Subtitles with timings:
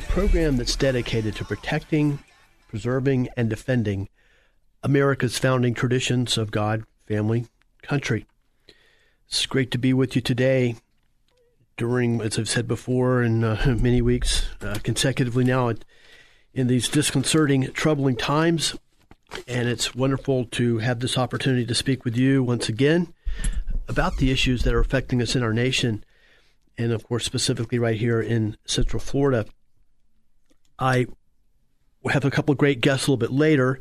[0.00, 2.18] the program that's dedicated to protecting,
[2.68, 4.08] preserving, and defending
[4.82, 7.46] America's founding traditions of God, family,
[7.82, 8.24] country.
[9.28, 10.76] It's great to be with you today
[11.76, 15.74] during, as I've said before, in uh, many weeks uh, consecutively now,
[16.54, 18.76] in these disconcerting, troubling times.
[19.46, 23.12] And it's wonderful to have this opportunity to speak with you once again
[23.86, 26.04] about the issues that are affecting us in our nation
[26.80, 29.44] and of course, specifically right here in Central Florida.
[30.80, 31.06] I
[32.10, 33.78] have a couple of great guests a little bit later.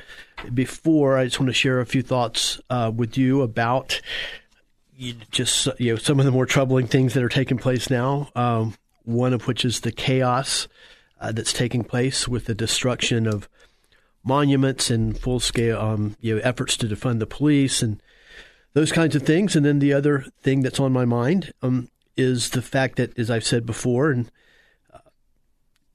[0.54, 4.02] Before, I just want to share a few thoughts uh, with you about
[5.32, 8.30] just you know some of the more troubling things that are taking place now.
[8.36, 10.68] Um, one of which is the chaos
[11.22, 13.48] uh, that's taking place with the destruction of
[14.24, 18.02] monuments and full scale um, you know efforts to defund the police and
[18.74, 19.56] those kinds of things.
[19.56, 23.32] And then the other thing that's on my mind um, is the fact that, as
[23.32, 24.30] I've said before, and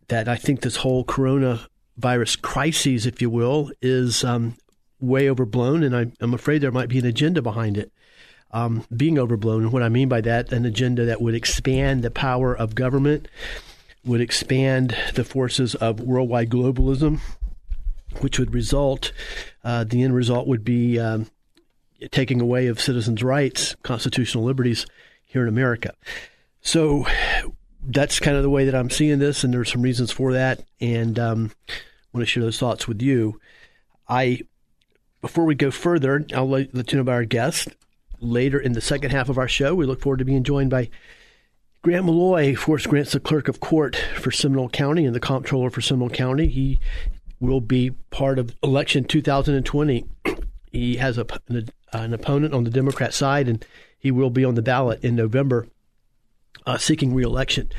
[0.08, 4.56] that I think this whole coronavirus crisis, if you will, is um,
[5.00, 7.92] way overblown, and I, am afraid there might be an agenda behind it.
[8.52, 9.64] Um, being overblown.
[9.64, 13.26] And what I mean by that, an agenda that would expand the power of government,
[14.04, 17.18] would expand the forces of worldwide globalism,
[18.20, 19.10] which would result,
[19.64, 21.26] uh, the end result would be um,
[22.12, 24.86] taking away of citizens' rights, constitutional liberties,
[25.24, 25.92] here in America.
[26.60, 27.06] So
[27.86, 30.64] that's kind of the way that I'm seeing this, and there's some reasons for that,
[30.80, 31.72] and um, I
[32.12, 33.40] want to share those thoughts with you.
[34.08, 34.40] I
[35.20, 37.68] before we go further, I'll let, you know about our guest
[38.20, 39.74] later in the second half of our show.
[39.74, 40.90] We look forward to being joined by
[41.80, 42.54] Grant Malloy.
[42.54, 46.48] Course, Grant's the clerk of court for Seminole County and the comptroller for Seminole County.
[46.48, 46.78] He
[47.40, 50.04] will be part of election 2020.
[50.72, 53.64] he has a, an, an opponent on the Democrat side, and
[53.98, 55.66] he will be on the ballot in November
[56.66, 57.70] uh, seeking reelection.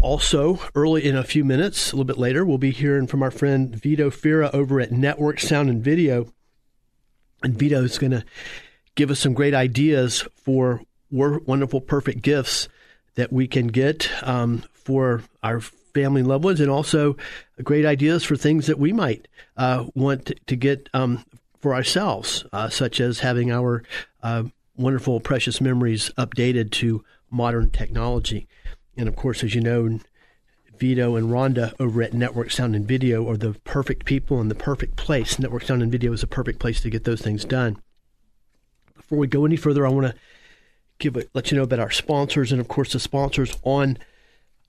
[0.00, 3.30] Also, early in a few minutes, a little bit later, we'll be hearing from our
[3.30, 6.32] friend Vito Fira over at Network Sound and Video.
[7.42, 8.24] And Vito is going to
[8.94, 12.68] give us some great ideas for wonderful, perfect gifts
[13.14, 17.16] that we can get um, for our family and loved ones, and also
[17.62, 19.26] great ideas for things that we might
[19.56, 21.24] uh, want to get um,
[21.58, 23.82] for ourselves, uh, such as having our
[24.22, 24.44] uh,
[24.76, 28.46] wonderful, precious memories updated to modern technology.
[28.96, 30.00] And of course, as you know,
[30.78, 34.54] Vito and Rhonda over at Network Sound and Video are the perfect people in the
[34.54, 35.38] perfect place.
[35.38, 37.80] Network Sound and Video is a perfect place to get those things done.
[38.96, 40.14] Before we go any further, I want to
[40.98, 43.98] give a, let you know about our sponsors, and of course, the sponsors on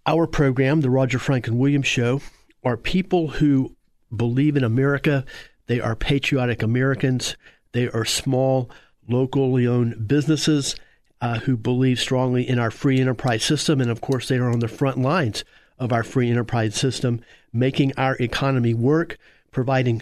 [0.06, 2.22] our program, the Roger Franklin Williams Show,
[2.64, 3.76] are people who
[4.14, 5.26] believe in America.
[5.68, 7.38] They are patriotic Americans.
[7.72, 8.70] They are small
[9.08, 10.76] locally owned businesses
[11.22, 13.80] uh, who believe strongly in our free enterprise system.
[13.80, 15.44] And of course, they are on the front lines
[15.80, 17.22] of our free enterprise system,
[17.54, 19.18] making our economy work,
[19.52, 20.02] providing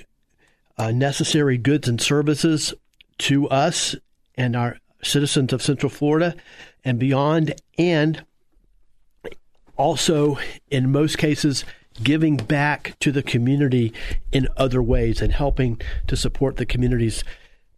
[0.77, 2.73] uh, necessary goods and services
[3.17, 3.95] to us
[4.35, 6.35] and our citizens of Central Florida
[6.83, 8.23] and beyond, and
[9.75, 10.37] also,
[10.69, 11.65] in most cases,
[12.01, 13.93] giving back to the community
[14.31, 17.23] in other ways and helping to support the communities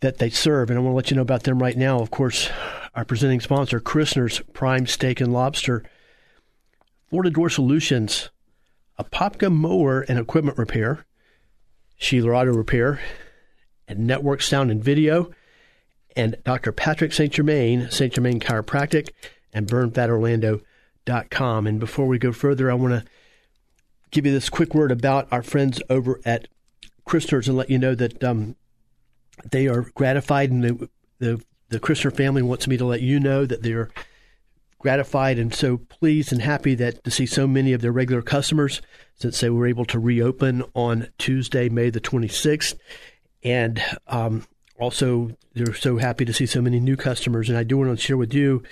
[0.01, 0.69] that they serve.
[0.69, 1.99] And I want to let you know about them right now.
[1.99, 2.49] Of course,
[2.95, 5.83] our presenting sponsor, Christner's Prime Steak and Lobster,
[7.09, 8.29] Florida Door Solutions,
[8.97, 11.05] a Apopka Mower and Equipment Repair,
[11.99, 12.99] Sheeler Auto Repair,
[13.87, 15.31] and Network Sound and Video,
[16.15, 16.71] and Dr.
[16.71, 17.31] Patrick St.
[17.31, 18.13] Germain, St.
[18.13, 19.09] Germain Chiropractic,
[19.53, 21.67] and BurnFatOrlando.com.
[21.67, 23.05] And before we go further, I want to
[24.11, 26.47] give you this quick word about our friends over at
[27.05, 28.55] Christner's and let you know that um,
[29.49, 30.89] they are gratified, and the,
[31.19, 31.41] the
[31.71, 33.89] the Christner family wants me to let you know that they're
[34.77, 38.81] gratified and so pleased and happy that to see so many of their regular customers
[39.15, 42.75] since they were able to reopen on Tuesday, May the 26th,
[43.43, 44.45] and um,
[44.79, 47.47] also they're so happy to see so many new customers.
[47.47, 48.63] And I do want to share with you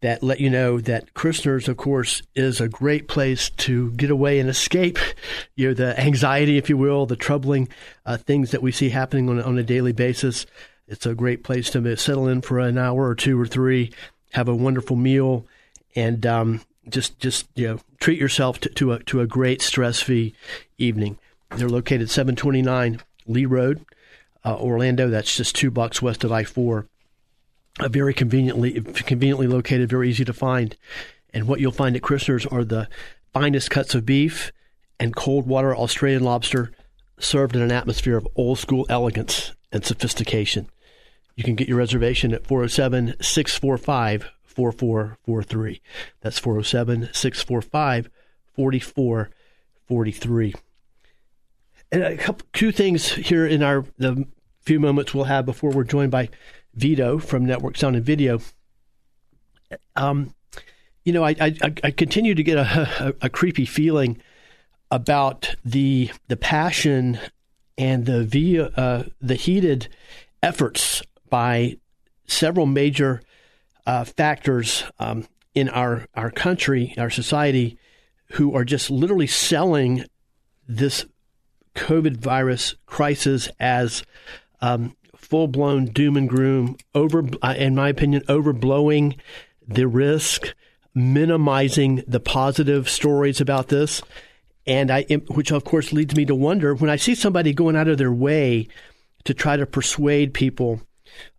[0.00, 4.38] that let you know that Christner's, of course, is a great place to get away
[4.38, 4.98] and escape,
[5.56, 7.68] you know, the anxiety, if you will, the troubling
[8.06, 10.46] uh, things that we see happening on, on a daily basis.
[10.86, 13.90] It's a great place to settle in for an hour or two or three,
[14.32, 15.46] have a wonderful meal,
[15.96, 20.00] and um, just just you know treat yourself to, to a to a great stress
[20.00, 20.34] free
[20.76, 21.18] evening.
[21.50, 23.84] They're located 729 Lee Road,
[24.44, 25.08] uh, Orlando.
[25.08, 26.86] That's just two blocks west of I four.
[27.80, 30.76] Very conveniently conveniently located, very easy to find.
[31.32, 32.88] And what you'll find at Christner's are the
[33.32, 34.52] finest cuts of beef
[35.00, 36.70] and cold water Australian lobster
[37.18, 40.68] served in an atmosphere of old school elegance and sophistication.
[41.36, 45.80] You can get your reservation at 407 645 4443.
[46.20, 48.10] That's 407 645
[48.54, 50.54] 4443.
[51.92, 54.26] And a couple two things here in our the
[54.62, 56.30] few moments we'll have before we're joined by
[56.74, 58.40] Vito from Network Sound and Video.
[59.96, 60.34] Um,
[61.04, 64.20] you know, I, I, I continue to get a, a, a creepy feeling
[64.90, 67.18] about the the passion
[67.76, 69.88] and the uh, the heated
[70.42, 71.02] efforts
[71.34, 71.76] by
[72.28, 73.20] several major
[73.86, 77.76] uh, factors um, in our our country, our society,
[78.34, 80.04] who are just literally selling
[80.68, 81.06] this
[81.74, 84.04] COVID virus crisis as
[84.60, 89.18] um, full blown doom and gloom, over, uh, in my opinion, overblowing
[89.66, 90.54] the risk,
[90.94, 94.02] minimizing the positive stories about this.
[94.68, 97.88] And I, which of course leads me to wonder when I see somebody going out
[97.88, 98.68] of their way
[99.24, 100.80] to try to persuade people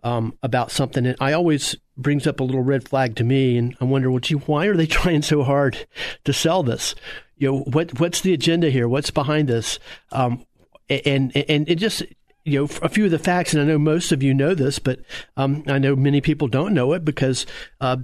[0.03, 3.75] um, about something, and I always brings up a little red flag to me, and
[3.79, 5.87] I wonder, well, gee, why are they trying so hard
[6.23, 6.95] to sell this?
[7.37, 8.87] You know, what what's the agenda here?
[8.87, 9.79] What's behind this?
[10.11, 10.45] Um,
[10.89, 12.03] and and it just
[12.43, 14.79] you know a few of the facts, and I know most of you know this,
[14.79, 14.99] but
[15.35, 17.45] um, I know many people don't know it because
[17.81, 17.97] uh,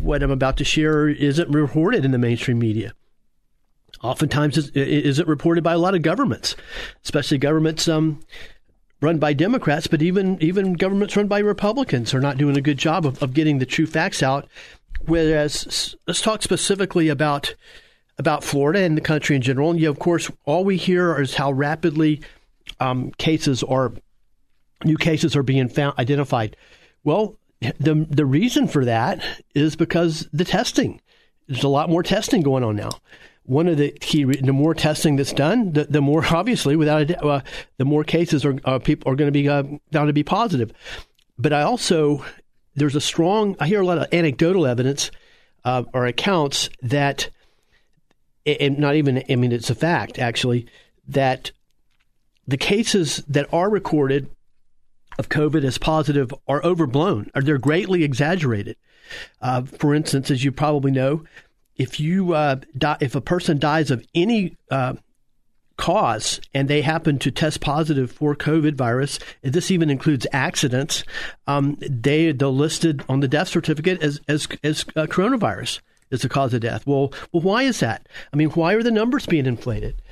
[0.00, 2.92] what I'm about to share isn't reported in the mainstream media
[4.02, 6.56] oftentimes is, isn't reported by a lot of governments,
[7.04, 8.20] especially governments um,
[9.00, 12.78] run by Democrats, but even even governments run by Republicans are not doing a good
[12.78, 14.46] job of, of getting the true facts out.
[15.06, 17.54] Whereas, let's talk specifically about
[18.18, 19.70] about Florida and the country in general.
[19.70, 22.20] And you of course, all we hear is how rapidly
[22.78, 23.92] um, cases are
[24.84, 26.56] new cases are being found identified.
[27.04, 29.22] Well, the the reason for that
[29.54, 31.00] is because the testing.
[31.48, 32.90] There's a lot more testing going on now
[33.50, 37.40] one of the key the more testing that's done, the, the more obviously, without uh,
[37.78, 40.72] the more cases are uh, people are going to be uh, found to be positive.
[41.36, 42.24] But I also
[42.76, 45.10] there's a strong I hear a lot of anecdotal evidence
[45.64, 47.28] uh, or accounts that,
[48.46, 50.66] and not even I mean it's a fact actually
[51.08, 51.50] that
[52.46, 54.30] the cases that are recorded
[55.18, 58.76] of COVID as positive are overblown or they're greatly exaggerated.
[59.42, 61.24] Uh, for instance, as you probably know,
[61.80, 64.92] if you uh, die, if a person dies of any uh,
[65.78, 71.04] cause and they happen to test positive for COVID virus, this even includes accidents,
[71.46, 75.80] um, they they're listed on the death certificate as as as uh, coronavirus
[76.10, 76.86] is the cause of death.
[76.86, 78.06] Well, well, why is that?
[78.30, 80.02] I mean, why are the numbers being inflated?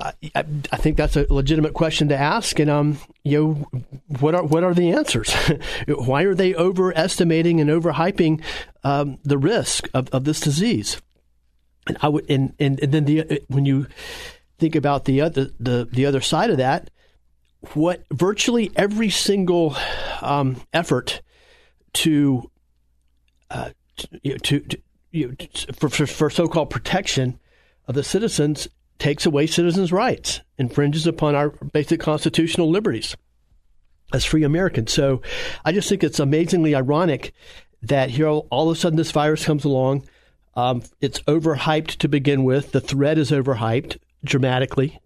[0.00, 3.80] I, I, think that's a legitimate question to ask, and um, you know,
[4.20, 5.32] what are what are the answers?
[5.88, 8.42] Why are they overestimating and overhyping
[8.82, 11.00] um, the risk of, of this disease?
[11.86, 13.86] And I would, and, and, and then the when you
[14.58, 16.90] think about the other the the other side of that,
[17.72, 19.76] what virtually every single
[20.20, 21.22] um, effort
[21.94, 22.50] to,
[23.50, 24.78] uh, to, to,
[25.12, 25.34] you know,
[25.72, 27.38] for, for, for so-called protection
[27.86, 28.68] of the citizens
[28.98, 33.16] takes away citizens' rights, infringes upon our basic constitutional liberties
[34.12, 34.92] as free Americans.
[34.92, 35.22] So
[35.64, 37.32] I just think it's amazingly ironic
[37.82, 40.06] that here all of a sudden this virus comes along.
[40.54, 42.72] Um, it's overhyped to begin with.
[42.72, 45.00] The threat is overhyped dramatically,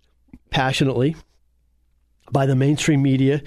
[0.51, 1.17] passionately
[2.31, 3.43] by the mainstream media,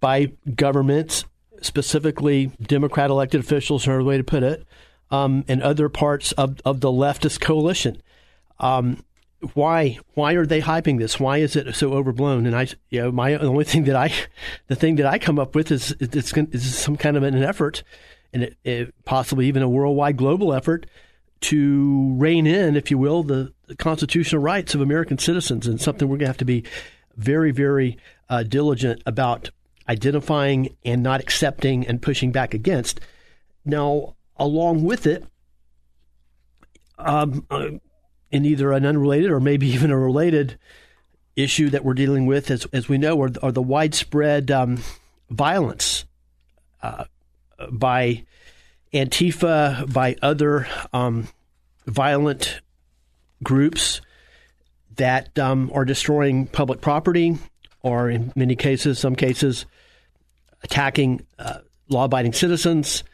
[0.00, 1.24] by governments,
[1.60, 4.64] specifically Democrat elected officials, another way to put it,
[5.10, 8.00] um, and other parts of, of the leftist coalition.
[8.60, 9.04] Um,
[9.54, 11.18] why why are they hyping this?
[11.18, 12.46] Why is it so overblown?
[12.46, 14.12] And I, you know, my the only thing that I,
[14.68, 16.32] the thing that I come up with is it's
[16.76, 17.82] some kind of an effort,
[18.32, 20.86] and it, it, possibly even a worldwide global effort
[21.42, 26.08] to rein in, if you will, the, the constitutional rights of American citizens, and something
[26.08, 26.64] we're going to have to be
[27.16, 29.50] very very uh, diligent about
[29.88, 33.00] identifying and not accepting and pushing back against.
[33.64, 35.24] Now, along with it.
[36.98, 37.70] Um, uh,
[38.32, 40.58] in either an unrelated or maybe even a related
[41.36, 44.82] issue that we're dealing with, as, as we know, are, are the widespread um,
[45.30, 46.04] violence
[46.82, 47.04] uh,
[47.70, 48.24] by
[48.92, 51.28] Antifa, by other um,
[51.86, 52.60] violent
[53.42, 54.00] groups
[54.96, 57.38] that um, are destroying public property,
[57.80, 59.64] or in many cases, some cases,
[60.62, 61.58] attacking uh,
[61.88, 63.04] law abiding citizens,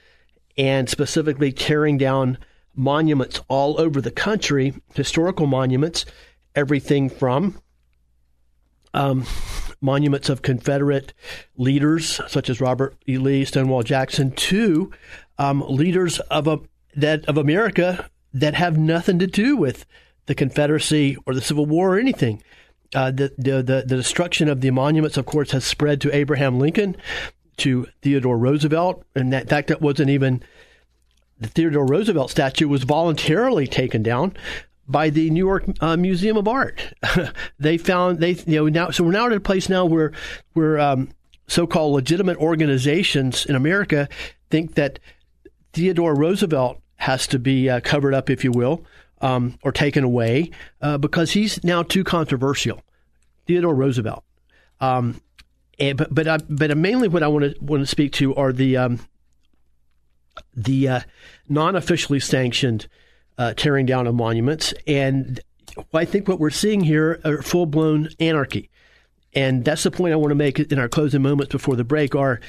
[0.57, 2.37] and specifically tearing down
[2.79, 6.07] monuments all over the country, historical monuments,
[6.55, 7.61] everything from
[8.95, 9.27] um,
[9.81, 11.13] monuments of Confederate
[11.57, 13.19] leaders such as Robert E.
[13.19, 14.91] Lee, Stonewall Jackson, to
[15.39, 16.61] um, leaders of a,
[16.95, 19.85] that of America that have nothing to do with
[20.27, 22.43] the Confederacy or the Civil War or anything.
[22.95, 26.59] Uh, the, the, the the destruction of the monuments, of course, has spread to Abraham
[26.59, 26.97] Lincoln,
[27.59, 30.43] to Theodore Roosevelt, and that, fact, that wasn't even
[31.41, 34.35] the Theodore Roosevelt statue was voluntarily taken down
[34.89, 36.81] by the New York uh, Museum of Art.
[37.59, 40.13] they found they you know now so we're now at a place now where
[40.55, 41.11] where um,
[41.47, 44.09] so-called legitimate organizations in America
[44.51, 44.99] think that
[45.73, 48.85] Theodore Roosevelt has to be uh, covered up, if you will,
[49.21, 52.83] um, or taken away uh, because he's now too controversial.
[53.47, 54.25] Theodore Roosevelt.
[54.81, 55.21] Um,
[55.79, 58.53] and, but but I, but mainly what I want to want to speak to are
[58.53, 59.01] the um,
[60.55, 61.01] the uh,
[61.49, 62.89] non-officially sanctioned
[63.37, 65.41] uh, tearing down of monuments, and
[65.95, 68.71] I think what we're seeing here are full-blown anarchy,
[69.35, 72.15] and that's the point I want to make in our closing moments before the break.
[72.15, 72.41] Are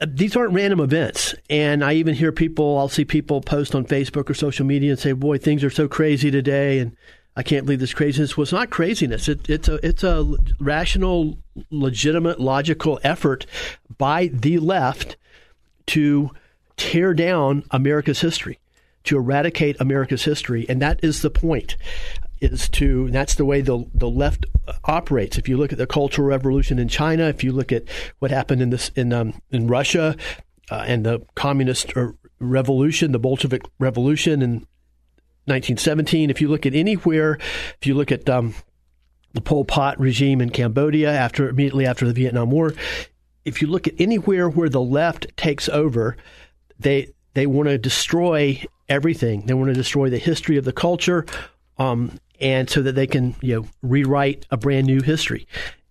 [0.00, 2.78] uh, these aren't random events, and I even hear people.
[2.78, 5.88] I'll see people post on Facebook or social media and say, "Boy, things are so
[5.88, 6.96] crazy today," and
[7.36, 8.36] I can't believe this craziness.
[8.36, 9.28] Well, it's not craziness.
[9.28, 11.38] It, it's a it's a rational,
[11.70, 13.46] legitimate, logical effort
[13.98, 15.16] by the left
[15.86, 16.30] to
[16.76, 18.58] tear down America's history,
[19.04, 21.76] to eradicate America's history, and that is the point.
[22.40, 24.44] Is to that's the way the the left
[24.84, 25.38] operates.
[25.38, 27.84] If you look at the Cultural Revolution in China, if you look at
[28.18, 30.16] what happened in this in um, in Russia
[30.70, 32.08] uh, and the Communist uh,
[32.40, 34.50] Revolution, the Bolshevik Revolution in
[35.46, 37.38] 1917, if you look at anywhere,
[37.80, 38.54] if you look at um,
[39.32, 42.74] the Pol Pot regime in Cambodia after immediately after the Vietnam War,
[43.44, 46.16] if you look at anywhere where the left takes over,
[46.84, 49.46] they they want to destroy everything.
[49.46, 51.26] They want to destroy the history of the culture,
[51.78, 55.48] um, and so that they can you know rewrite a brand new history.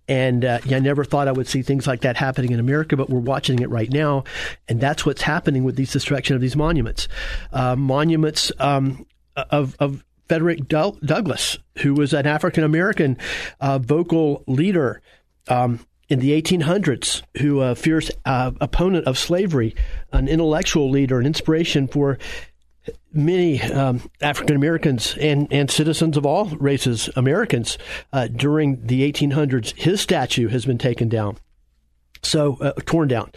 [0.07, 2.97] And uh, yeah, I never thought I would see things like that happening in America,
[2.97, 4.23] but we're watching it right now,
[4.67, 7.07] and that's what's happening with these destruction of these monuments.
[7.51, 13.17] Uh, monuments um, of, of Frederick Douglass, who was an African American
[13.59, 15.01] uh, vocal leader.
[15.47, 19.75] Um, in the 1800s, who a fierce uh, opponent of slavery,
[20.11, 22.17] an intellectual leader, an inspiration for
[23.13, 27.77] many um, African Americans and, and citizens of all races, Americans,
[28.11, 29.75] uh, during the 1800s.
[29.77, 31.37] His statue has been taken down.
[32.23, 33.31] So uh, torn down.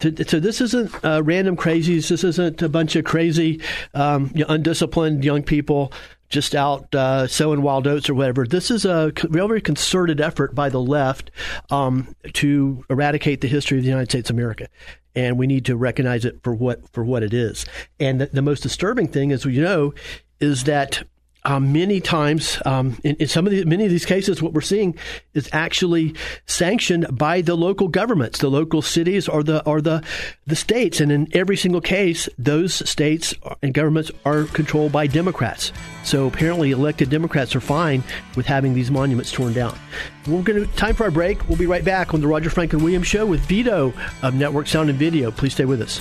[0.00, 2.08] So this isn't uh, random crazies.
[2.08, 3.60] This isn't a bunch of crazy,
[3.94, 5.92] um, undisciplined young people
[6.34, 8.44] just out uh, sowing wild oats or whatever.
[8.44, 11.30] This is a very concerted effort by the left
[11.70, 14.68] um, to eradicate the history of the United States of America,
[15.14, 17.64] and we need to recognize it for what for what it is.
[18.00, 19.94] And the, the most disturbing thing, as we know,
[20.40, 21.04] is that
[21.44, 24.62] um, many times, um, in, in, some of the, many of these cases, what we're
[24.62, 24.96] seeing
[25.34, 26.14] is actually
[26.46, 30.02] sanctioned by the local governments, the local cities, or the or the
[30.46, 31.00] the states.
[31.00, 35.72] And in every single case, those states and governments are controlled by Democrats.
[36.02, 38.02] So apparently, elected Democrats are fine
[38.36, 39.78] with having these monuments torn down.
[40.26, 41.46] We're going to time for our break.
[41.48, 44.88] We'll be right back on the Roger Franklin Williams Show with Vito of Network Sound
[44.88, 45.30] and Video.
[45.30, 46.00] Please stay with us.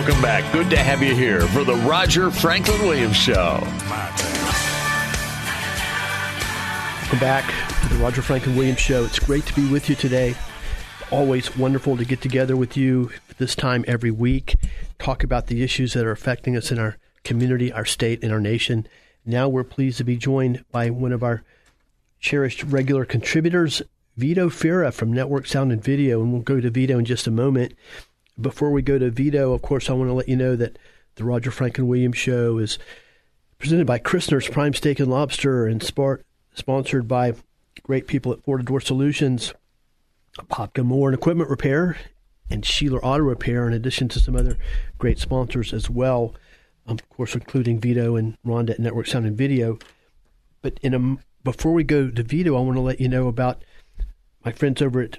[0.00, 0.50] Welcome back.
[0.50, 3.58] Good to have you here for the Roger Franklin Williams Show.
[7.02, 7.44] Welcome back
[7.82, 9.04] to the Roger Franklin Williams Show.
[9.04, 10.36] It's great to be with you today.
[11.10, 14.56] Always wonderful to get together with you this time every week,
[14.98, 18.40] talk about the issues that are affecting us in our community, our state, and our
[18.40, 18.86] nation.
[19.26, 21.44] Now we're pleased to be joined by one of our
[22.20, 23.82] cherished regular contributors,
[24.16, 27.30] Vito Fira from Network Sound and Video, and we'll go to Vito in just a
[27.30, 27.74] moment.
[28.40, 30.78] Before we go to Vito, of course, I want to let you know that
[31.16, 32.78] the Roger Franklin Williams Show is
[33.58, 37.34] presented by Christner's Prime Steak and Lobster and sport, sponsored by
[37.82, 39.52] great people at Florida Door Solutions,
[40.48, 41.98] Popka Mower and Equipment Repair,
[42.48, 44.56] and Sheeler Auto Repair, in addition to some other
[44.98, 46.34] great sponsors as well,
[46.86, 49.78] um, of course, including Vito and Rhonda at Network Sound and Video.
[50.62, 53.64] But in a, before we go to Vito, I want to let you know about
[54.44, 55.18] my friends over at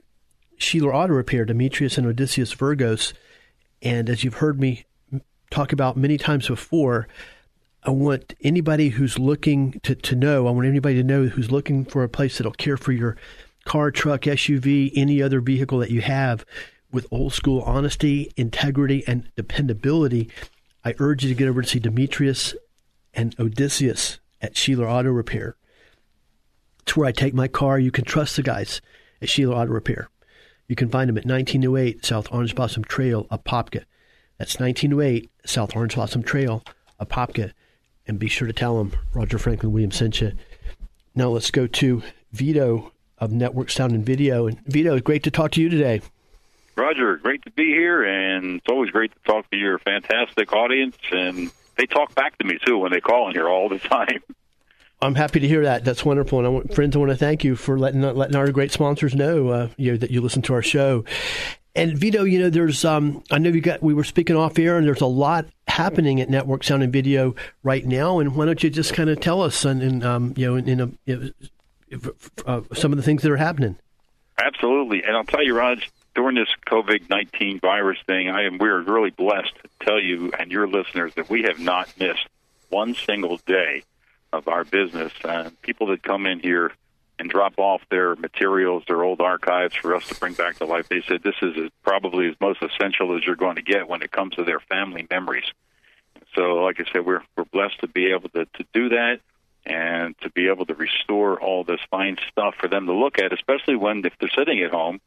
[0.62, 3.14] Sheeler Auto Repair, Demetrius and Odysseus Virgos.
[3.82, 4.86] And as you've heard me
[5.50, 7.08] talk about many times before,
[7.84, 11.84] I want anybody who's looking to, to know, I want anybody to know who's looking
[11.84, 13.18] for a place that'll care for your
[13.66, 16.46] car, truck, SUV, any other vehicle that you have
[16.92, 20.30] with old school honesty, integrity, and dependability.
[20.86, 22.56] I urge you to get over to see Demetrius
[23.16, 25.56] and Odysseus at Sheeler Auto Repair.
[26.82, 27.80] It's where I take my car.
[27.80, 28.80] You can trust the guys
[29.22, 30.11] at Sheeler Auto Repair.
[30.72, 33.84] You can find them at 1908 South Orange Blossom Trail, Apopka.
[34.38, 36.64] That's 1908 South Orange Blossom Trail,
[36.98, 37.52] Apopka.
[38.08, 40.32] And be sure to tell them Roger Franklin Williams sent you.
[41.14, 44.48] Now let's go to Vito of Network Sound and Video.
[44.48, 46.00] And Vito, great to talk to you today.
[46.78, 50.96] Roger, great to be here, and it's always great to talk to your fantastic audience.
[51.12, 54.24] And they talk back to me too when they call in here all the time.
[55.02, 55.84] I'm happy to hear that.
[55.84, 58.52] That's wonderful, and I want, friends, I want to thank you for letting letting our
[58.52, 61.04] great sponsors know, uh, you know that you listen to our show.
[61.76, 64.78] And Vito, you know, there's um, I know you got we were speaking off air,
[64.78, 68.20] and there's a lot happening at Network Sound and Video right now.
[68.20, 70.70] And why don't you just kind of tell us and, and um, you know, in,
[70.70, 71.34] in
[71.90, 72.12] a,
[72.46, 73.78] uh, some of the things that are happening?
[74.38, 78.82] Absolutely, and I'll tell you, Raj, during this COVID nineteen virus thing, I am we're
[78.82, 82.28] really blessed to tell you and your listeners that we have not missed
[82.70, 83.84] one single day
[84.34, 85.12] of our business.
[85.24, 86.72] Uh, people that come in here
[87.20, 90.90] and drop off their materials, their old archives for us to bring back to life,
[90.90, 94.12] they said this is probably as most essential as you're going to get when it
[94.12, 95.46] comes to their family memories.
[96.36, 99.20] So, like I said, we're we're blessed to be able to to do that
[99.66, 103.32] and to be able to restore all this fine stuff for them to look at,
[103.34, 105.00] especially when if they're sitting at home,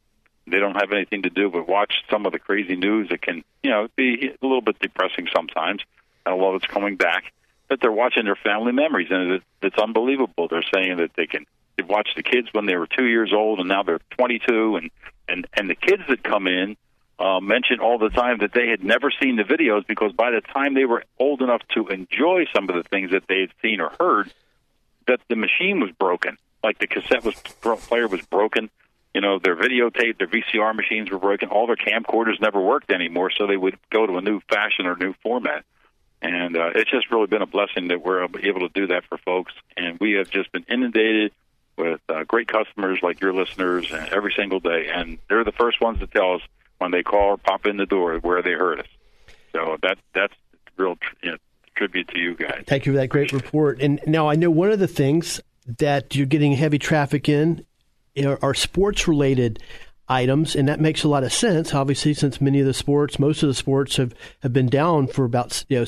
[0.47, 3.43] they don't have anything to do but watch some of the crazy news that can,
[3.63, 5.81] you know, be a little bit depressing sometimes.
[6.25, 7.33] A lot of it's coming back
[7.69, 10.47] that they're watching their family memories, and it, it's unbelievable.
[10.47, 11.45] They're saying that they can
[11.77, 14.91] they watch the kids when they were two years old, and now they're 22, and
[15.27, 16.77] and and the kids that come in
[17.19, 20.41] uh, mention all the time that they had never seen the videos because by the
[20.41, 23.79] time they were old enough to enjoy some of the things that they had seen
[23.79, 24.33] or heard,
[25.07, 28.69] that the machine was broken, like the cassette was player was broken.
[29.13, 31.47] You know, their videotape, their VCR machines were broken.
[31.47, 34.97] All their camcorders never worked anymore, so they would go to a new fashion or
[34.97, 35.63] new format.
[36.25, 39.17] And uh, it's just really been a blessing that we're able to do that for
[39.19, 39.53] folks.
[39.77, 41.31] And we have just been inundated
[41.77, 44.87] with uh, great customers like your listeners every single day.
[44.91, 46.41] And they're the first ones to tell us
[46.79, 48.87] when they call or pop in the door where they heard us.
[49.51, 50.33] So that that's
[50.77, 51.37] real you know,
[51.75, 52.63] tribute to you guys.
[52.65, 53.79] Thank you for that great report.
[53.81, 55.39] And now I know one of the things
[55.77, 57.65] that you're getting heavy traffic in
[58.41, 59.59] are sports related
[60.07, 61.73] items, and that makes a lot of sense.
[61.73, 65.25] Obviously, since many of the sports, most of the sports have, have been down for
[65.25, 65.85] about you know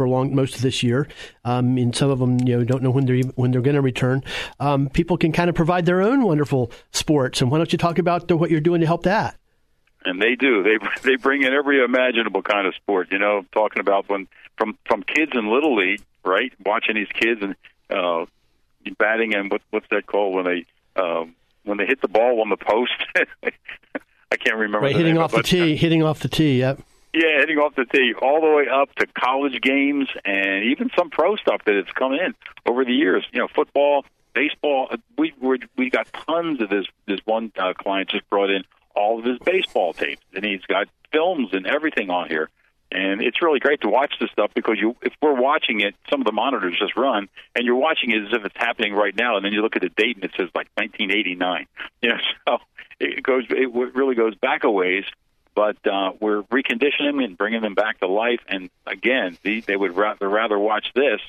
[0.00, 1.06] for long most of this year,
[1.44, 3.82] um, and some of them you know don't know when they're when they're going to
[3.82, 4.24] return.
[4.58, 7.98] Um, people can kind of provide their own wonderful sports, and why don't you talk
[7.98, 9.36] about the, what you're doing to help that?
[10.06, 10.62] And they do.
[10.62, 13.08] They they bring in every imaginable kind of sport.
[13.12, 16.50] You know, talking about when from from kids in little league, right?
[16.64, 17.54] Watching these kids and
[17.90, 18.24] uh,
[18.98, 20.64] batting and what what's that called when they
[20.98, 21.34] um,
[21.64, 22.92] when they hit the ball on the post.
[24.32, 24.86] I can't remember.
[24.86, 26.60] Right, hitting name, off the tee, hitting off the tee.
[26.60, 26.80] Yep.
[27.12, 31.10] Yeah, hitting off the tee, all the way up to college games and even some
[31.10, 32.34] pro stuff that has come in
[32.66, 33.26] over the years.
[33.32, 34.90] You know, football, baseball.
[35.18, 36.86] We we we got tons of this.
[37.06, 38.62] This one uh, client just brought in
[38.94, 42.48] all of his baseball tapes, and he's got films and everything on here.
[42.92, 46.20] And it's really great to watch this stuff because you, if we're watching it, some
[46.20, 49.36] of the monitors just run, and you're watching it as if it's happening right now,
[49.36, 51.66] and then you look at the date and it says like 1989.
[52.02, 52.16] You know,
[52.48, 52.58] so
[52.98, 55.04] it goes, it really goes back a ways.
[55.60, 58.40] But uh, we're reconditioning them and bringing them back to life.
[58.48, 61.20] And again, the, they would rather rather watch this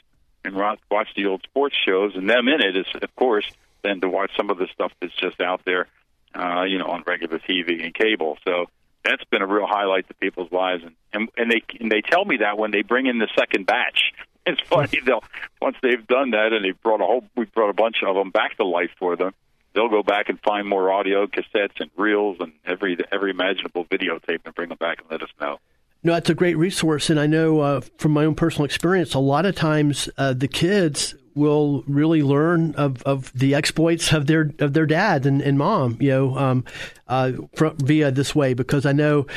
[0.45, 3.45] and watch the old sports shows and them in it, is, of course,
[3.83, 5.87] than to watch some of the stuff that's just out there,
[6.33, 8.37] uh, you know, on regular TV and cable.
[8.47, 8.67] So
[9.03, 12.23] that's been a real highlight to people's lives, and and, and they and they tell
[12.23, 14.13] me that when they bring in the second batch.
[14.43, 15.23] It's funny they'll
[15.61, 18.31] once they've done that and they've brought a whole we brought a bunch of them
[18.31, 19.35] back to life for them.
[19.73, 24.39] They'll go back and find more audio cassettes and reels and every every imaginable videotape
[24.45, 25.59] and bring them back and let us know.
[26.03, 29.19] No, that's a great resource, and I know uh, from my own personal experience, a
[29.19, 34.51] lot of times uh, the kids will really learn of, of the exploits of their
[34.59, 36.65] of their dad and, and mom, you know, um,
[37.07, 38.53] uh, from, via this way.
[38.53, 39.27] Because I know,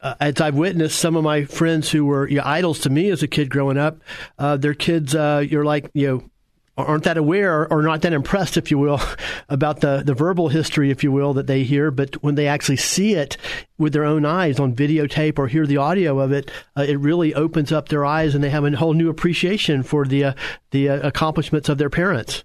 [0.00, 3.10] uh, as I've witnessed, some of my friends who were you know, idols to me
[3.10, 4.02] as a kid growing up,
[4.38, 6.30] uh, their kids, uh, you're like, you know,
[6.76, 9.00] aren't that aware or not that impressed, if you will,
[9.48, 11.90] about the, the verbal history, if you will, that they hear.
[11.90, 13.36] But when they actually see it
[13.78, 17.34] with their own eyes on videotape or hear the audio of it, uh, it really
[17.34, 20.32] opens up their eyes and they have a whole new appreciation for the uh,
[20.70, 22.44] the uh, accomplishments of their parents.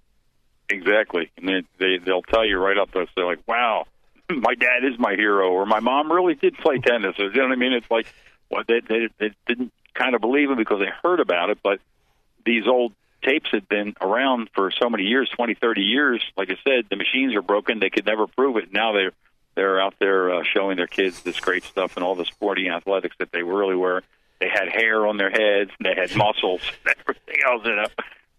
[0.70, 3.06] Exactly, and they, they they'll tell you right up there.
[3.16, 3.86] They're like, "Wow,
[4.30, 7.44] my dad is my hero," or "My mom really did play tennis," or you know
[7.44, 7.72] what I mean?
[7.72, 8.08] It's like,
[8.50, 11.80] well, they, they they didn't kind of believe it because they heard about it, but
[12.46, 12.92] these old
[13.24, 16.24] tapes had been around for so many years, 20, 30 years.
[16.36, 17.80] Like I said, the machines are broken.
[17.80, 18.72] They could never prove it.
[18.72, 19.12] Now they're
[19.56, 23.16] they're out there uh, showing their kids this great stuff and all the sporting athletics
[23.18, 24.04] that they really were.
[24.40, 27.62] They had hair on their heads, and they had muscles, and everything else.
[27.66, 27.88] You know.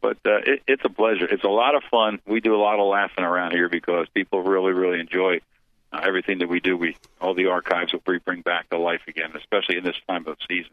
[0.00, 1.24] But uh, it, it's a pleasure.
[1.24, 2.20] It's a lot of fun.
[2.24, 5.40] We do a lot of laughing around here because people really, really enjoy
[5.92, 9.32] uh, everything that we do, we all the archives will bring back to life again,
[9.34, 10.72] especially in this time of season.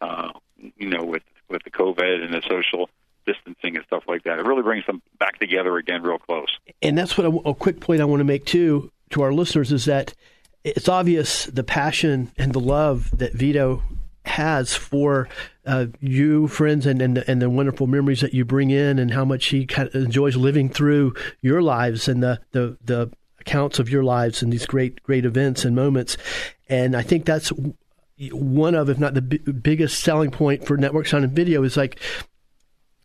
[0.00, 0.32] Uh,
[0.78, 2.88] you know, with with the COVID and the social
[3.26, 6.56] distancing and stuff like that, it really brings them back together again, real close.
[6.80, 9.72] And that's what a, a quick point I want to make too to our listeners
[9.72, 10.14] is that
[10.64, 13.82] it's obvious the passion and the love that Vito
[14.24, 15.28] has for
[15.66, 19.24] uh, you, friends, and, and and the wonderful memories that you bring in, and how
[19.24, 23.88] much he kind of enjoys living through your lives and the the the accounts of
[23.88, 26.16] your lives and these great great events and moments.
[26.68, 27.52] And I think that's
[28.30, 31.76] one of, if not the b- biggest selling point for network sound and video is
[31.76, 32.00] like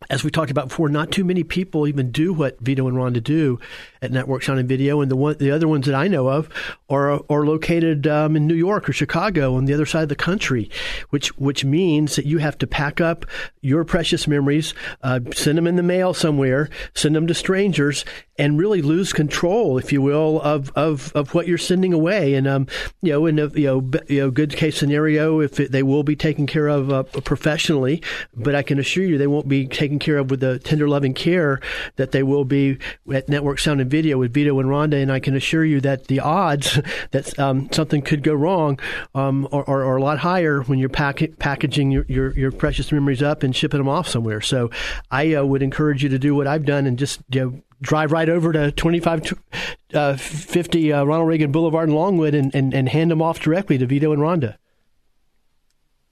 [0.10, 3.22] as we talked about before, not too many people even do what Vito and Rhonda
[3.22, 3.60] do
[4.02, 6.50] at Network Sound and Video, and the one, the other ones that I know of
[6.90, 10.16] are are located um, in New York or Chicago on the other side of the
[10.16, 10.70] country,
[11.10, 13.26] which which means that you have to pack up
[13.62, 18.06] your precious memories, uh, send them in the mail somewhere, send them to strangers,
[18.38, 22.36] and really lose control, if you will, of of, of what you're sending away.
[22.36, 22.68] And um,
[23.02, 26.04] you know, in a you know, you know good case scenario, if it, they will
[26.04, 28.04] be taken care of uh, professionally,
[28.36, 31.14] but I can assure you they won't be taken care of with the tender loving
[31.14, 31.60] care
[31.96, 32.78] that they will be
[33.14, 35.02] at Network Sound and Video with Vito and Rhonda.
[35.02, 36.80] And I can assure you that the odds
[37.12, 38.80] that um, something could go wrong
[39.16, 42.92] um, are, are, are, a lot higher when you're pack- packaging your, your, your precious
[42.92, 44.42] memories up and shipping them off somewhere.
[44.42, 44.70] So
[45.10, 48.12] I uh, would encourage you to do what I've done and just you know, drive
[48.12, 53.10] right over to 2550 uh, uh, Ronald Reagan Boulevard in Longwood and, and, and hand
[53.12, 54.58] them off directly to Vito and Rhonda.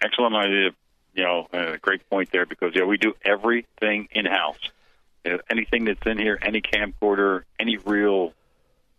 [0.04, 0.70] Excellent idea.
[1.16, 4.60] You know, uh, great point there because yeah, we do everything in house.
[5.26, 8.34] Uh, anything that's in here, any camcorder, any reel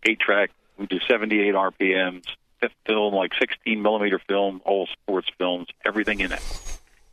[0.03, 2.25] eight track, we do 78 RPMs,
[2.59, 6.41] fifth film, like 16 millimeter film, all sports films, everything in it.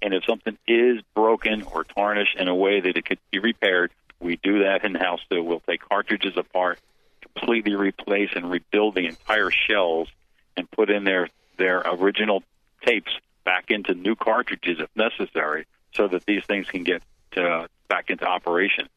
[0.03, 3.91] And if something is broken or tarnished in a way that it could be repaired,
[4.21, 5.43] we do that in house too.
[5.43, 6.79] We'll take cartridges apart,
[7.21, 10.09] completely replace and rebuild the entire shells,
[10.57, 12.43] and put in their their original
[12.85, 13.13] tapes
[13.45, 17.03] back into new cartridges if necessary, so that these things can get
[17.37, 18.89] uh, back into operation.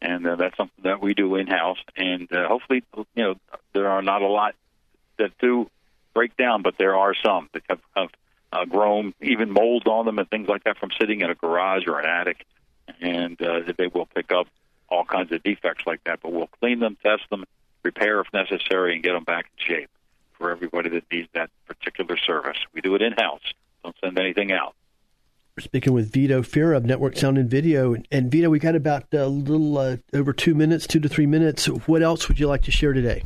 [0.00, 1.78] And uh, that's something that we do in house.
[1.96, 3.34] And uh, hopefully, you know,
[3.72, 4.54] there are not a lot
[5.18, 5.68] that do
[6.14, 8.10] break down, but there are some that have, have
[8.52, 11.86] uh, grown even mold on them and things like that from sitting in a garage
[11.86, 12.46] or an attic,
[13.00, 14.46] and uh, they will pick up
[14.88, 16.20] all kinds of defects like that.
[16.22, 17.44] But we'll clean them, test them,
[17.82, 19.90] repair if necessary, and get them back in shape
[20.34, 22.58] for everybody that needs that particular service.
[22.72, 23.42] We do it in house.
[23.82, 24.74] Don't send anything out.
[25.56, 27.96] We're speaking with Vito Fira of Network Sound and Video.
[28.12, 31.66] And Vito, we got about a little uh, over two minutes, two to three minutes.
[31.66, 33.24] What else would you like to share today?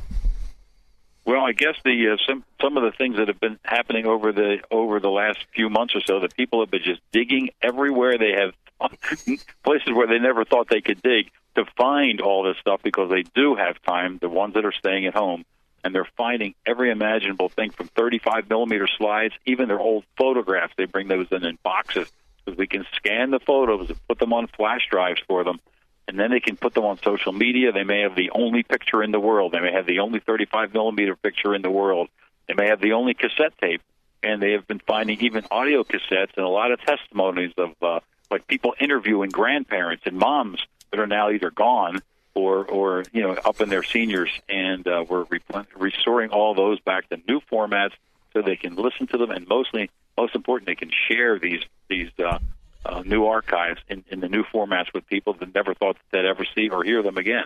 [1.24, 4.32] Well, I guess the uh, some some of the things that have been happening over
[4.32, 8.16] the over the last few months or so that people have been just digging everywhere
[8.18, 8.54] they have
[9.62, 13.22] places where they never thought they could dig to find all this stuff because they
[13.34, 14.18] do have time.
[14.20, 15.44] The ones that are staying at home
[15.84, 20.72] and they're finding every imaginable thing from 35 millimeter slides, even their old photographs.
[20.76, 22.10] They bring those in in boxes
[22.44, 25.60] because we can scan the photos and put them on flash drives for them,
[26.08, 27.72] and then they can put them on social media.
[27.72, 29.52] They may have the only picture in the world.
[29.52, 32.08] They may have the only 35 millimeter picture in the world.
[32.48, 33.82] They may have the only cassette tape,
[34.22, 38.00] and they have been finding even audio cassettes and a lot of testimonies of uh,
[38.30, 42.02] like people interviewing grandparents and moms that are now either gone
[42.34, 45.40] or or you know up in their seniors, and uh, we're re-
[45.76, 47.92] restoring all those back to new formats
[48.32, 52.10] so they can listen to them, and mostly most important, they can share these these
[52.18, 52.38] uh,
[52.84, 56.28] uh, new archives in, in the new formats with people that never thought that they'd
[56.28, 57.44] ever see or hear them again.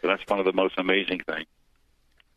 [0.00, 1.46] So that's one of the most amazing things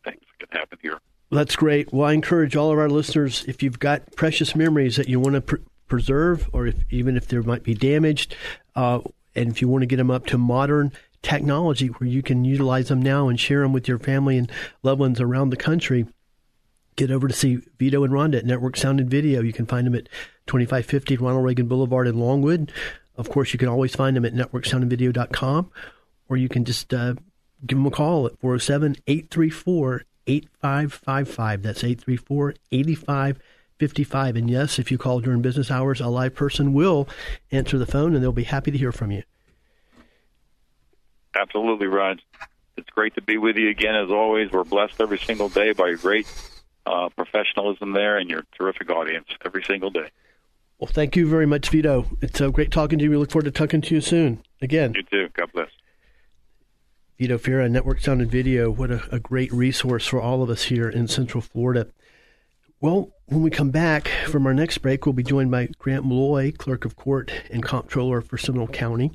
[0.03, 0.99] things that can happen here.
[1.31, 1.91] That's great.
[1.91, 5.33] Well, I encourage all of our listeners if you've got precious memories that you want
[5.33, 5.55] to pr-
[5.87, 8.35] preserve, or if even if they might be damaged,
[8.75, 8.99] uh,
[9.35, 10.91] and if you want to get them up to modern
[11.25, 14.51] technology where you can utilize them now and share them with your family and
[14.83, 16.05] loved ones around the country,
[16.95, 19.41] get over to see Vito and Rhonda at Network Sound and Video.
[19.41, 20.07] You can find them at
[20.45, 22.71] 2550 Ronald Reagan Boulevard in Longwood.
[23.17, 25.71] Of course, you can always find them at networksoundandvideo.com
[26.29, 27.15] or you can just uh,
[27.65, 31.63] give them a call at 407 834 8555.
[31.63, 34.35] That's 834 8555.
[34.35, 37.09] And yes, if you call during business hours, a live person will
[37.51, 39.23] answer the phone and they'll be happy to hear from you.
[41.35, 42.21] Absolutely, Rod.
[42.77, 43.95] It's great to be with you again.
[43.95, 46.27] As always, we're blessed every single day by your great
[46.85, 50.09] uh, professionalism there and your terrific audience every single day.
[50.79, 52.05] Well, thank you very much, Vito.
[52.21, 53.11] It's uh, great talking to you.
[53.11, 54.43] We look forward to talking to you soon.
[54.61, 54.93] Again.
[54.93, 55.29] You too.
[55.33, 55.69] God bless.
[57.17, 58.69] Vito Fira, Network Sound and Video.
[58.69, 61.87] What a, a great resource for all of us here in Central Florida.
[62.81, 66.51] Well, when we come back from our next break, we'll be joined by Grant Malloy,
[66.51, 69.11] Clerk of Court and Comptroller for Seminole County.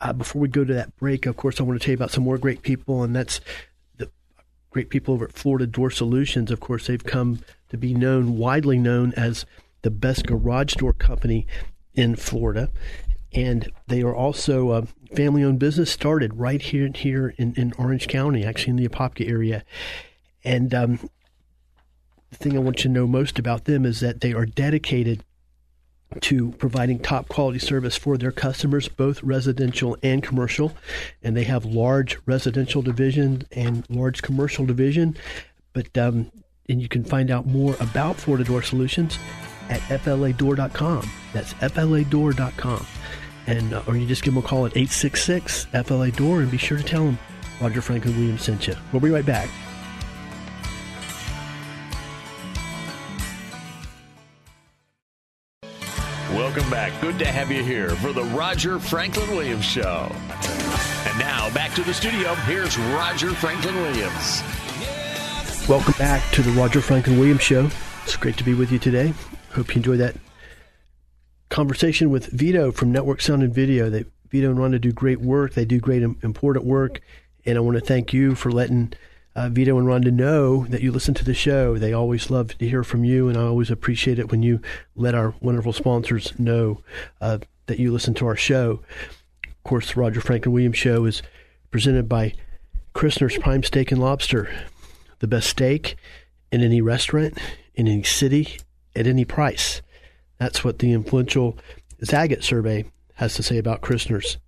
[0.00, 2.10] Uh, before we go to that break, of course, I want to tell you about
[2.10, 3.40] some more great people, and that's
[3.96, 4.10] the
[4.70, 6.50] great people over at Florida Door Solutions.
[6.50, 9.46] Of course, they've come to be known, widely known as
[9.82, 11.46] the best garage door company
[11.94, 12.70] in Florida.
[13.32, 18.08] And they are also a family owned business started right here here in, in Orange
[18.08, 19.64] County, actually in the Apopka area.
[20.44, 21.10] And um,
[22.30, 25.24] the thing I want you to know most about them is that they are dedicated
[26.20, 30.72] to providing top quality service for their customers, both residential and commercial.
[31.22, 35.16] And they have large residential division and large commercial division.
[35.72, 36.30] But um,
[36.68, 39.18] and you can find out more about Florida Door Solutions
[39.68, 41.08] at fladoor.com.
[41.32, 42.86] That's fladoor.com.
[43.46, 46.56] And, uh, or you just give them a call at 866 FLA Door and be
[46.56, 47.18] sure to tell them
[47.60, 48.74] Roger Franklin Williams sent you.
[48.92, 49.48] We'll be right back.
[56.56, 57.00] Welcome back.
[57.02, 60.10] Good to have you here for the Roger Franklin Williams Show.
[61.06, 62.34] And now back to the studio.
[62.34, 64.42] Here's Roger Franklin Williams.
[65.68, 67.68] Welcome back to the Roger Franklin Williams Show.
[68.04, 69.12] It's great to be with you today.
[69.52, 70.16] Hope you enjoyed that
[71.50, 73.90] conversation with Vito from Network Sound and Video.
[73.90, 75.52] They, Vito and Rhonda do great work.
[75.52, 77.02] They do great, important work.
[77.44, 78.94] And I want to thank you for letting
[79.36, 81.76] uh, Vito and Rhonda know that you listen to the show.
[81.76, 84.62] They always love to hear from you, and I always appreciate it when you
[84.94, 86.82] let our wonderful sponsors know
[87.20, 88.80] uh, that you listen to our show.
[89.46, 91.22] Of course, the Roger Franklin Williams Show is
[91.70, 92.32] presented by
[92.94, 94.48] Christner's Prime Steak and Lobster,
[95.18, 95.96] the best steak
[96.50, 97.36] in any restaurant,
[97.74, 98.56] in any city,
[98.94, 99.82] at any price.
[100.38, 101.58] That's what the influential
[102.02, 104.38] Zagat survey has to say about Christner's.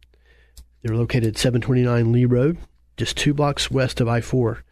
[0.80, 2.56] They're located 729 Lee Road,
[2.96, 4.64] just two blocks west of I 4.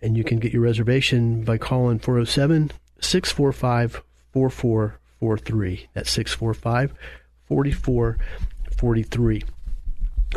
[0.00, 5.88] And you can get your reservation by calling 407 645 4443.
[5.94, 6.94] That's 645
[7.46, 9.42] 4443.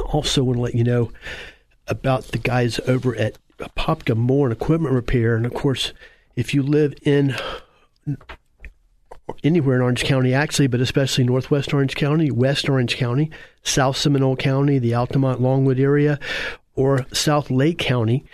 [0.06, 1.12] Also, want to let you know
[1.88, 5.36] about the guys over at Popka Mower and Equipment Repair.
[5.36, 5.94] And of course,
[6.36, 7.36] if you live in
[9.44, 13.30] anywhere in Orange County, actually, but especially Northwest Orange County, West Orange County,
[13.64, 16.20] South Seminole County, the Altamonte Longwood area,
[16.76, 18.26] or South Lake County,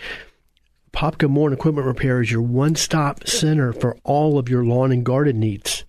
[0.92, 4.92] Popka Mower and Equipment Repair is your one stop center for all of your lawn
[4.92, 5.84] and garden needs.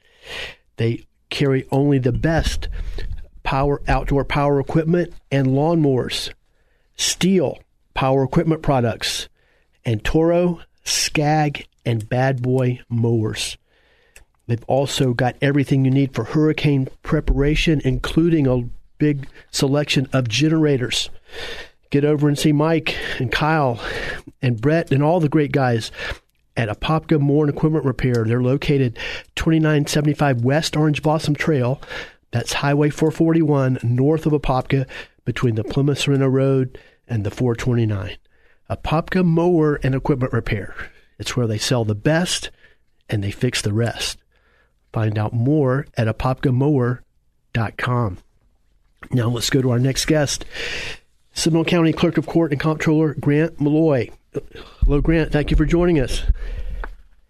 [0.78, 2.68] They carry only the best
[3.44, 6.32] power outdoor power equipment and lawnmowers,
[6.98, 7.60] Stihl
[7.94, 9.30] power equipment products,
[9.86, 13.58] and Toro, Skag, and Bad Boy mowers.
[14.48, 21.10] They've also got everything you need for hurricane preparation, including a big selection of generators
[21.90, 23.80] get over and see Mike and Kyle
[24.42, 25.92] and Brett and all the great guys
[26.56, 28.26] at Apopka Mower and Equipment Repair.
[28.26, 28.98] They're located
[29.36, 31.82] 2975 West Orange Blossom Trail.
[32.32, 34.88] That's Highway 441 north of Apopka
[35.26, 38.18] between the Plymouth Sorrento Road and the 429.
[38.70, 40.76] Apopka Mower and Equipment Repair.
[41.18, 42.52] It's where they sell the best
[43.10, 44.20] and they fix the rest.
[44.94, 48.18] Find out more at apopkamower.com.
[49.12, 50.46] Now let's go to our next guest.
[51.40, 54.10] Seminole County Clerk of Court and Comptroller Grant Malloy.
[54.84, 55.32] Hello, Grant.
[55.32, 56.24] Thank you for joining us.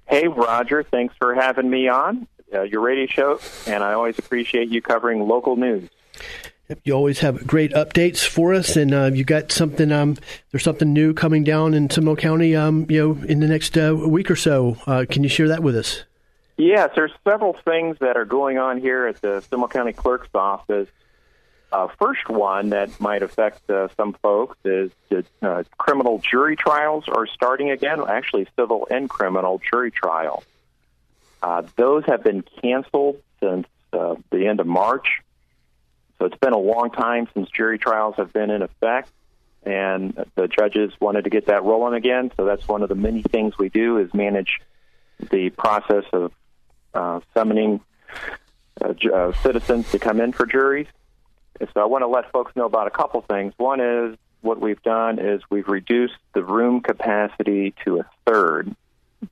[0.08, 0.82] Hey, Roger.
[0.82, 5.28] Thanks for having me on uh, your radio show, and I always appreciate you covering
[5.28, 5.88] local news.
[6.84, 9.92] You always have great updates for us, and uh, you got something.
[9.92, 10.18] Um,
[10.52, 12.56] there's something new coming down in Seminole County.
[12.56, 14.78] Um, you know, in the next uh, week or so.
[14.88, 16.04] Uh, can you share that with us?
[16.58, 20.90] Yes, there's several things that are going on here at the Seminole County Clerk's office
[21.72, 27.06] uh, first one that might affect uh, some folks is that uh, criminal jury trials
[27.08, 30.44] are starting again, actually, civil and criminal jury trials.
[31.42, 35.22] Uh, those have been canceled since uh, the end of March.
[36.18, 39.10] So it's been a long time since jury trials have been in effect,
[39.64, 42.32] and the judges wanted to get that rolling again.
[42.36, 44.60] So that's one of the many things we do is manage
[45.32, 46.34] the process of
[46.94, 47.80] uh, summoning
[48.82, 50.88] uh, uh, citizens to come in for juries.
[51.60, 53.54] So I want to let folks know about a couple things.
[53.58, 58.74] One is what we've done is we've reduced the room capacity to a third.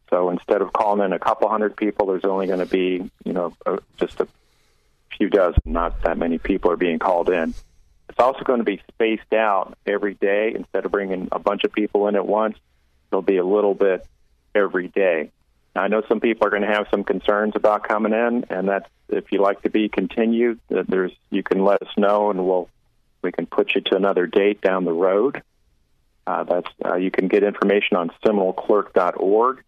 [0.09, 3.33] So instead of calling in a couple hundred people, there's only going to be, you
[3.33, 3.53] know,
[3.97, 4.27] just a
[5.17, 5.61] few dozen.
[5.65, 7.53] Not that many people are being called in.
[8.09, 10.53] It's also going to be spaced out every day.
[10.55, 12.57] Instead of bringing a bunch of people in at once,
[13.09, 14.05] there'll be a little bit
[14.53, 15.31] every day.
[15.75, 18.67] Now, I know some people are going to have some concerns about coming in, and
[18.67, 20.59] that's if you like to be continued.
[20.69, 22.69] There's you can let us know, and we'll
[23.21, 25.41] we can put you to another date down the road.
[26.25, 29.63] Uh, that's uh, you can get information on SeminoleClerk.org.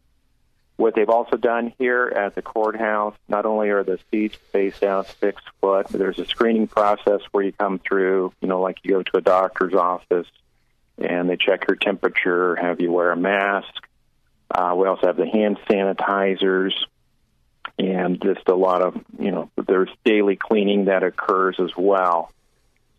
[0.75, 5.13] What they've also done here at the courthouse, not only are the seats spaced out
[5.19, 8.33] six foot, but there's a screening process where you come through.
[8.41, 10.27] You know, like you go to a doctor's office,
[10.97, 13.73] and they check your temperature, have you wear a mask
[14.51, 16.73] Uh, we also have the hand sanitizers
[17.79, 22.31] and just a lot of, you know, there's daily cleaning that occurs as well.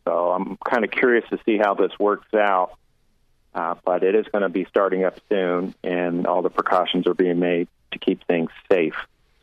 [0.05, 2.77] So I'm kind of curious to see how this works out.
[3.55, 7.15] Uh, but it is going to be starting up soon, and all the precautions are
[7.15, 8.95] being made to keep things safe.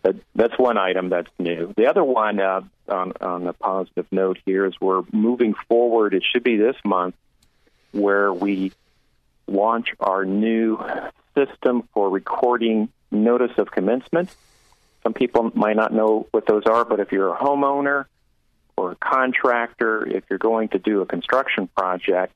[0.02, 1.73] But that's one item that's new.
[1.76, 6.13] The other one, uh, on, on a positive note here, is we're moving forward.
[6.13, 7.15] It should be this month
[7.91, 8.71] where we
[9.45, 10.80] launch our new
[11.36, 14.34] system for recording notice of commencement.
[15.08, 18.08] Some people might not know what those are, but if you're a homeowner
[18.76, 22.34] or a contractor, if you're going to do a construction project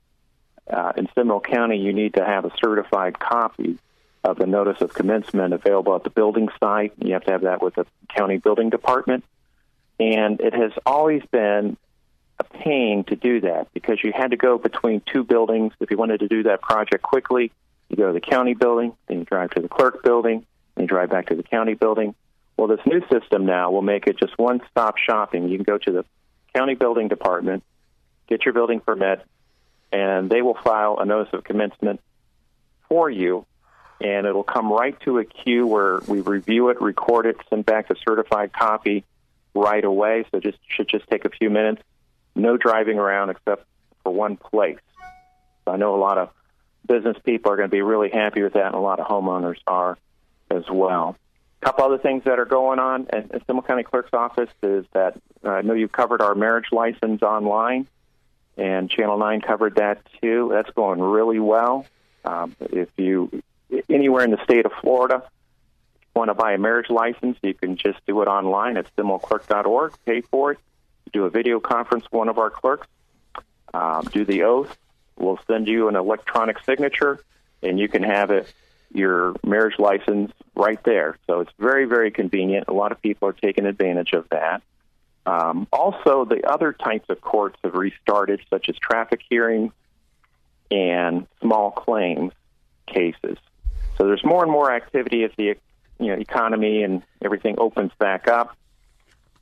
[0.72, 3.78] uh, in Seminole County, you need to have a certified copy
[4.24, 6.94] of the notice of commencement available at the building site.
[6.96, 9.22] You have to have that with the county building department.
[10.00, 11.76] And it has always been
[12.38, 15.74] a pain to do that because you had to go between two buildings.
[15.78, 17.52] If you wanted to do that project quickly,
[17.90, 20.88] you go to the county building, then you drive to the clerk building, then you
[20.88, 22.14] drive back to the county building.
[22.62, 25.48] Well, this new system now will make it just one stop shopping.
[25.48, 26.04] You can go to the
[26.54, 27.64] county building department,
[28.28, 29.20] get your building permit,
[29.90, 32.00] and they will file a notice of commencement
[32.88, 33.46] for you.
[34.00, 37.90] And it'll come right to a queue where we review it, record it, send back
[37.90, 39.02] a certified copy
[39.56, 40.24] right away.
[40.30, 41.82] So just should just take a few minutes.
[42.36, 43.66] No driving around except
[44.04, 44.78] for one place.
[45.66, 46.30] I know a lot of
[46.86, 49.58] business people are going to be really happy with that, and a lot of homeowners
[49.66, 49.98] are
[50.48, 51.16] as well.
[51.62, 55.16] Couple other things that are going on at the Seminole County Clerk's Office is that
[55.44, 57.86] uh, I know you've covered our marriage license online,
[58.56, 60.50] and Channel 9 covered that too.
[60.52, 61.86] That's going really well.
[62.24, 63.42] Um, if you
[63.88, 65.22] anywhere in the state of Florida
[66.14, 70.20] want to buy a marriage license, you can just do it online at seminoleclerk.org, pay
[70.20, 70.58] for it,
[71.12, 72.88] do a video conference with one of our clerks,
[73.72, 74.76] um, do the oath.
[75.16, 77.20] We'll send you an electronic signature,
[77.62, 78.52] and you can have it
[78.94, 81.18] your marriage license right there.
[81.26, 82.68] So it's very, very convenient.
[82.68, 84.62] A lot of people are taking advantage of that.
[85.24, 89.72] Um, also, the other types of courts have restarted, such as traffic hearings
[90.70, 92.32] and small claims
[92.86, 93.38] cases.
[93.96, 95.54] So there's more and more activity as the
[96.00, 98.56] you know economy and everything opens back up,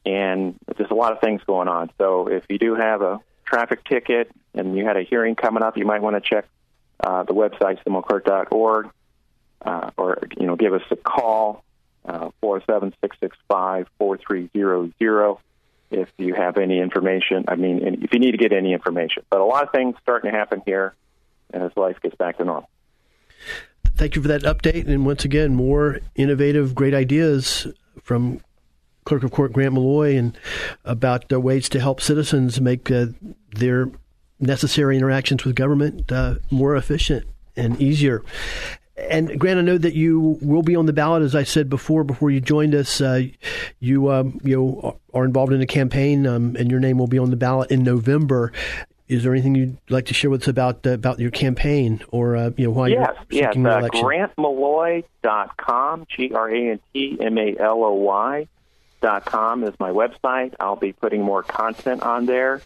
[0.05, 1.91] and there's a lot of things going on.
[1.99, 5.79] So if you do have a traffic ticket and you had a hearing coming up,
[5.79, 6.47] you might want to check
[7.03, 8.91] uh, the website seminoleclerk.org
[9.62, 11.64] uh, or you know give us a call
[12.05, 15.40] uh, four seven six six five four three zero zero
[15.90, 17.44] if you have any information.
[17.49, 19.25] I mean, if you need to get any information.
[19.29, 20.94] But a lot of things starting to happen here
[21.53, 22.70] as life gets back to normal.
[23.96, 27.66] Thank you for that update, and once again, more innovative, great ideas
[28.03, 28.40] from
[29.05, 30.38] Clerk of Court Grant Malloy and
[30.85, 33.07] about uh, ways to help citizens make uh,
[33.51, 33.90] their
[34.38, 38.23] necessary interactions with government uh, more efficient and easier.
[39.09, 42.05] And Grant, I know that you will be on the ballot, as I said before.
[42.05, 43.23] Before you joined us, uh,
[43.79, 47.19] you um, you know, are involved in a campaign, um, and your name will be
[47.19, 48.53] on the ballot in November.
[49.09, 52.37] Is there anything you'd like to share with us about uh, about your campaign, or
[52.37, 54.05] uh, you know why yes, you're seeking yes, uh, election?
[54.05, 58.47] GrantMalloy.com, G R A N T M A L O Y
[59.01, 60.55] dot com is my website.
[60.61, 62.61] I'll be putting more content on there.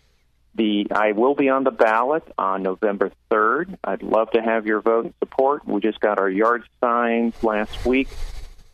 [0.57, 3.77] The I will be on the ballot on November 3rd.
[3.83, 5.67] I'd love to have your vote and support.
[5.67, 8.09] We just got our yard signs last week.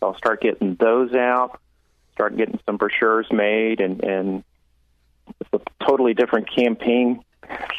[0.03, 1.59] I'll start getting those out,
[2.13, 4.45] start getting some brochures made, and, and
[5.41, 7.25] it's a totally different campaign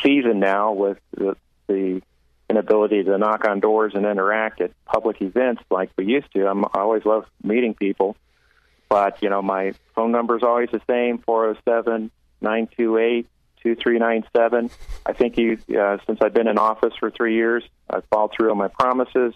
[0.04, 1.36] season now with the,
[1.68, 2.02] the
[2.50, 6.48] inability to knock on doors and interact at public events like we used to.
[6.48, 8.16] I'm, I always love meeting people,
[8.90, 12.12] but you know my phone number is always the same: four zero seven
[12.42, 12.68] nine
[13.64, 14.70] two eight 2397.
[15.06, 18.52] I think you, uh, since I've been in office for three years, I've followed through
[18.52, 19.34] on my promises.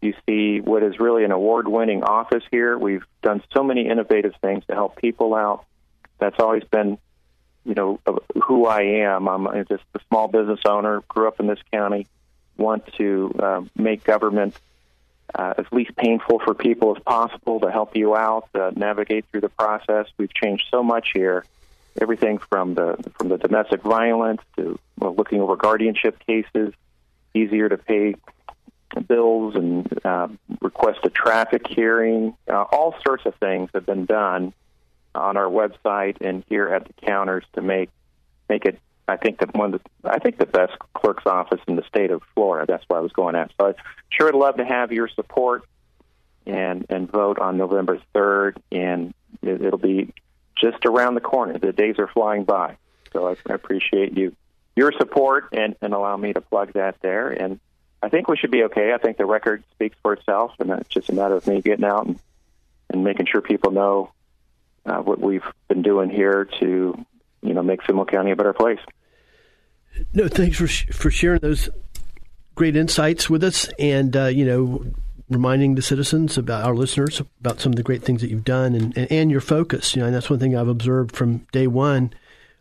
[0.00, 2.78] You see what is really an award winning office here.
[2.78, 5.64] We've done so many innovative things to help people out.
[6.18, 6.98] That's always been,
[7.64, 8.00] you know,
[8.44, 9.28] who I am.
[9.28, 12.06] I'm just a small business owner, grew up in this county,
[12.56, 14.54] want to uh, make government
[15.34, 19.42] uh, as least painful for people as possible to help you out, uh, navigate through
[19.42, 20.06] the process.
[20.16, 21.44] We've changed so much here
[22.00, 26.72] everything from the from the domestic violence to well, looking over guardianship cases,
[27.34, 28.14] easier to pay
[29.06, 30.28] bills and uh,
[30.60, 32.34] request a traffic hearing.
[32.48, 34.52] Uh, all sorts of things have been done
[35.14, 37.90] on our website and here at the counters to make
[38.48, 38.78] make it.
[39.06, 42.10] I think that one of the, I think the best clerk's office in the state
[42.10, 42.70] of Florida.
[42.70, 43.50] That's why I was going at.
[43.58, 43.74] So I
[44.10, 45.64] sure would love to have your support
[46.46, 48.62] and and vote on November third.
[48.70, 50.12] And it, it'll be
[50.60, 51.58] just around the corner.
[51.58, 52.76] The days are flying by.
[53.12, 54.34] So I, I appreciate you
[54.76, 57.30] your support and, and allow me to plug that there.
[57.30, 57.58] And
[58.00, 58.92] I think we should be okay.
[58.92, 61.84] I think the record speaks for itself, and it's just a matter of me getting
[61.84, 62.20] out and,
[62.88, 64.12] and making sure people know
[64.86, 67.04] uh, what we've been doing here to,
[67.42, 68.78] you know, make Seminole County a better place.
[70.14, 71.68] No, thanks for for sharing those
[72.54, 74.84] great insights with us, and uh, you know,
[75.30, 78.74] reminding the citizens about our listeners about some of the great things that you've done
[78.74, 79.94] and, and, and your focus.
[79.94, 82.12] You know, and that's one thing I've observed from day one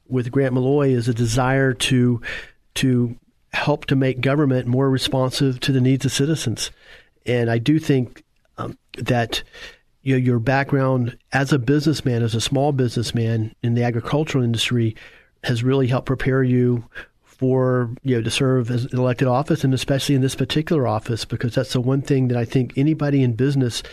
[0.08, 2.22] with Grant Malloy is a desire to
[2.76, 3.16] to
[3.54, 6.72] help to make government more responsive to the needs of citizens.
[7.26, 8.24] And I do think
[8.58, 9.44] um, that
[10.04, 14.96] you know, your background as a businessman, as a small businessman in the agricultural industry,
[15.44, 16.84] has really helped prepare you
[17.38, 21.26] for you know to serve as an elected office, and especially in this particular office,
[21.26, 23.84] because that's the one thing that I think anybody in business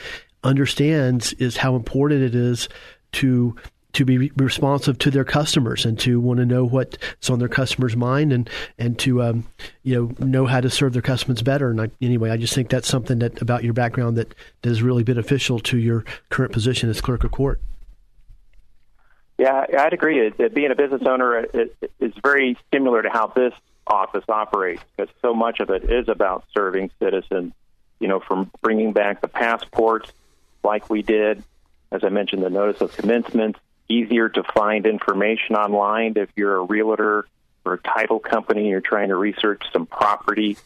[0.42, 2.68] understands is how important it is
[3.12, 3.56] to
[3.94, 7.96] to be responsive to their customers and to want to know what's on their customers'
[7.96, 9.46] mind and and to um,
[9.82, 11.70] you know know how to serve their customers better.
[11.70, 14.82] And I, anyway, I just think that's something that about your background that, that is
[14.82, 17.60] really beneficial to your current position as clerk of court.
[19.38, 20.30] Yeah, I'd agree.
[20.30, 21.44] being a business owner
[22.00, 23.52] is very similar to how this
[23.86, 27.52] office operates because so much of it is about serving citizens.
[27.98, 30.12] You know, from bringing back the passports
[30.62, 31.42] like we did,
[31.90, 33.56] as I mentioned, the notice of commencement,
[33.88, 37.26] easier to find information online if you're a realtor
[37.64, 38.68] or a title company.
[38.68, 40.56] You're trying to research some property,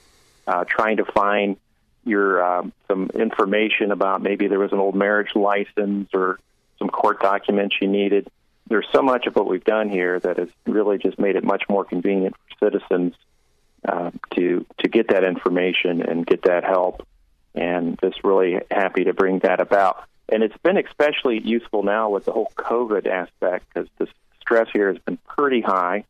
[0.47, 1.57] uh, trying to find
[2.05, 6.39] your um, some information about maybe there was an old marriage license or
[6.79, 8.29] some court documents you needed.
[8.69, 11.65] There's so much of what we've done here that has really just made it much
[11.69, 13.15] more convenient for citizens
[13.87, 17.07] uh, to to get that information and get that help.
[17.55, 22.27] And just really happy to bring that about and it's been especially useful now with
[22.27, 24.09] the whole COVID aspect because the
[24.41, 26.05] stress here has been pretty high,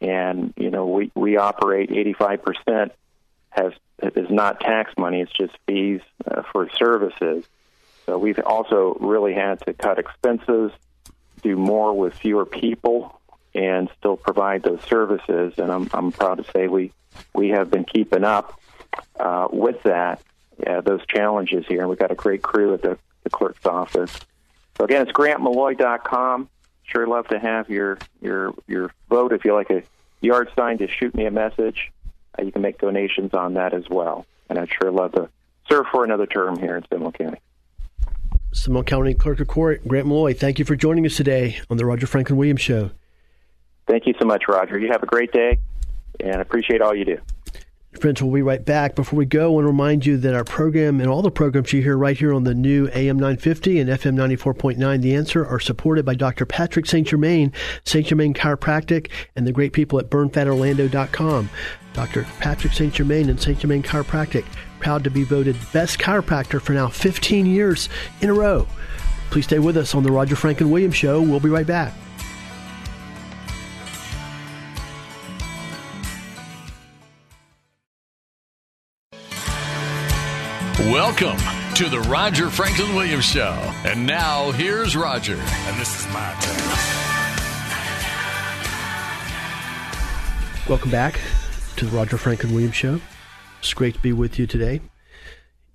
[0.00, 2.92] and you know we we operate 85 percent
[3.50, 7.44] has is not tax money; it's just fees uh, for services.
[8.06, 10.72] So we've also really had to cut expenses,
[11.42, 13.20] do more with fewer people,
[13.54, 15.54] and still provide those services.
[15.58, 16.92] And I'm I'm proud to say we
[17.34, 18.60] we have been keeping up
[19.18, 20.22] uh, with that.
[20.58, 24.12] Yeah, those challenges here, and we've got a great crew at the the clerk's office.
[24.76, 26.48] So again, it's grantmalloy.com.
[26.84, 29.32] Sure love to have your your your vote.
[29.32, 29.82] If you like a
[30.20, 31.92] yard sign, just shoot me a message.
[32.38, 34.26] Uh, you can make donations on that as well.
[34.48, 35.28] And I'd sure love to
[35.68, 37.38] serve for another term here in Seminole County.
[38.52, 41.84] Seminole County Clerk of Court, Grant Malloy, thank you for joining us today on the
[41.84, 42.90] Roger Franklin Williams Show.
[43.86, 44.78] Thank you so much, Roger.
[44.78, 45.58] You have a great day,
[46.20, 47.18] and appreciate all you do.
[47.94, 48.94] Friends, we'll be right back.
[48.94, 51.72] Before we go, I want to remind you that our program and all the programs
[51.72, 55.58] you hear right here on the new AM 950 and FM 94.9 The Answer are
[55.58, 56.44] supported by Dr.
[56.44, 57.08] Patrick St.
[57.08, 57.50] Germain,
[57.84, 58.06] St.
[58.06, 61.50] Germain Chiropractic, and the great people at burnfatorlando.com.
[61.94, 62.24] Dr.
[62.38, 62.92] Patrick St.
[62.92, 63.58] Germain and St.
[63.58, 64.44] Germain Chiropractic,
[64.80, 67.88] proud to be voted best chiropractor for now 15 years
[68.20, 68.68] in a row.
[69.30, 71.22] Please stay with us on the Roger Franklin Williams Show.
[71.22, 71.94] We'll be right back.
[80.98, 81.38] Welcome
[81.76, 83.54] to the Roger Franklin Williams Show.
[83.84, 85.36] And now here's Roger.
[85.36, 86.58] And this is my turn.
[90.68, 91.20] Welcome back
[91.76, 93.00] to the Roger Franklin Williams Show.
[93.60, 94.80] It's great to be with you today,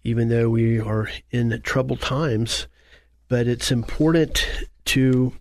[0.04, 2.68] even though we are in troubled times.
[3.30, 4.46] But it's important
[4.88, 5.32] to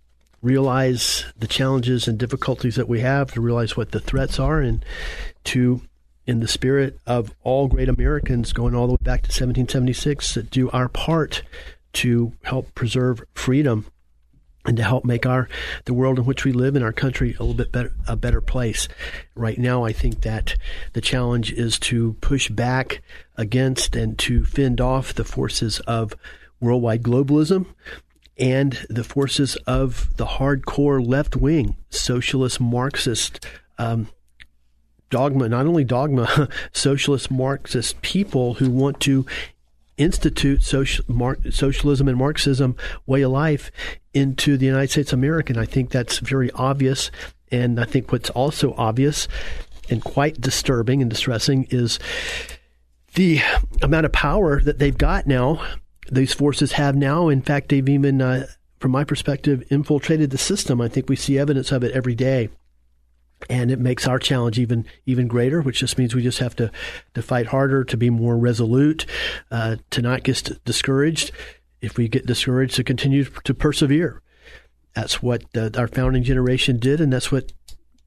[0.43, 4.85] realize the challenges and difficulties that we have, to realize what the threats are, and
[5.43, 5.83] to
[6.27, 10.51] in the spirit of all great Americans going all the way back to 1776 that
[10.51, 11.43] do our part
[11.93, 13.87] to help preserve freedom
[14.65, 15.49] and to help make our
[15.87, 18.41] the world in which we live in our country a little bit better a better
[18.41, 18.87] place.
[19.35, 20.57] Right now I think that
[20.93, 23.03] the challenge is to push back
[23.37, 26.15] against and to fend off the forces of
[26.61, 27.67] worldwide globalism
[28.39, 33.45] and the forces of the hardcore left wing socialist Marxist
[33.79, 34.09] um,
[35.13, 39.25] dogma, not only dogma, socialist Marxist people who want to
[39.99, 42.75] institute social, Mar- socialism and Marxism
[43.07, 43.71] way of life
[44.15, 45.53] into the United States of America.
[45.53, 47.11] And I think that's very obvious.
[47.53, 49.29] And I think what's also obvious
[49.91, 51.99] and quite disturbing and distressing is
[53.15, 53.41] the
[53.83, 55.63] amount of power that they've got now.
[56.11, 57.29] These forces have now.
[57.29, 58.47] In fact, they've even, uh,
[58.81, 60.81] from my perspective, infiltrated the system.
[60.81, 62.49] I think we see evidence of it every day
[63.49, 66.71] and it makes our challenge even even greater, which just means we just have to
[67.15, 69.07] to fight harder, to be more resolute,
[69.51, 71.33] uh, to not get discouraged.
[71.81, 74.23] If we get discouraged, to continue to persevere.
[74.95, 77.53] That's what uh, our founding generation did, and that's what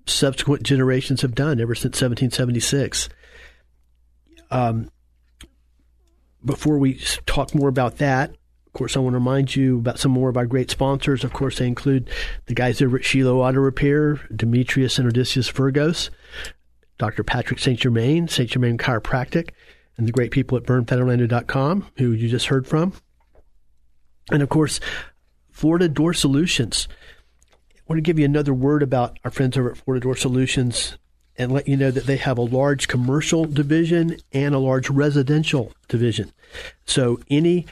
[0.06, 3.10] subsequent generations have done ever since 1776.
[4.52, 4.92] Um,
[6.44, 8.36] before we talk more about that,
[8.76, 11.24] course, I want to remind you about some more of our great sponsors.
[11.24, 12.10] Of course, they include
[12.46, 16.12] the guys over at Shiloh Auto Repair, Demetrius and Odysseus Virgos,
[17.00, 17.24] Dr.
[17.24, 17.80] Patrick St.
[17.80, 18.50] Germain, St.
[18.50, 19.50] Germain Chiropractic,
[19.98, 22.94] and the great people at burnfatorlando.com, who you just heard from.
[24.30, 24.80] And of course,
[25.50, 26.88] Florida Door Solutions.
[27.76, 30.98] I want to give you another word about our friends over at Florida Door Solutions
[31.38, 35.72] and let you know that they have a large commercial division and a large residential
[35.88, 36.32] division.
[36.86, 37.66] So any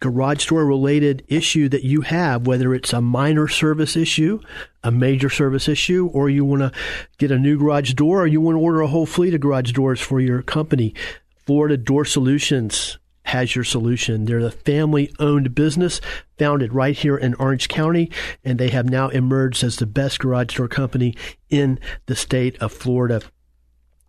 [0.00, 4.40] garage door related issue that you have, whether it's a minor service issue,
[4.82, 6.72] a major service issue, or you want to
[7.18, 9.72] get a new garage door, or you want to order a whole fleet of garage
[9.72, 10.94] doors for your company,
[11.46, 14.24] Florida Door Solutions has your solution.
[14.24, 16.00] They're the family owned business
[16.38, 18.10] founded right here in Orange County,
[18.44, 21.14] and they have now emerged as the best garage door company
[21.50, 23.22] in the state of Florida.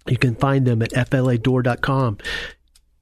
[0.08, 2.18] You can find them at fladoor.com.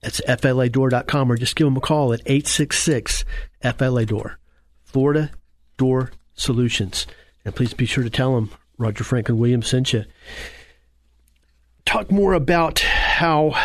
[0.06, 3.26] That's fladoor.com or just give them a call at 866
[3.64, 4.38] FLA Door.
[4.84, 5.32] Florida
[5.78, 7.08] Door Solutions.
[7.44, 10.06] And please be sure to tell them Roger Franklin Williams sent you.
[11.86, 13.60] Talk more about how,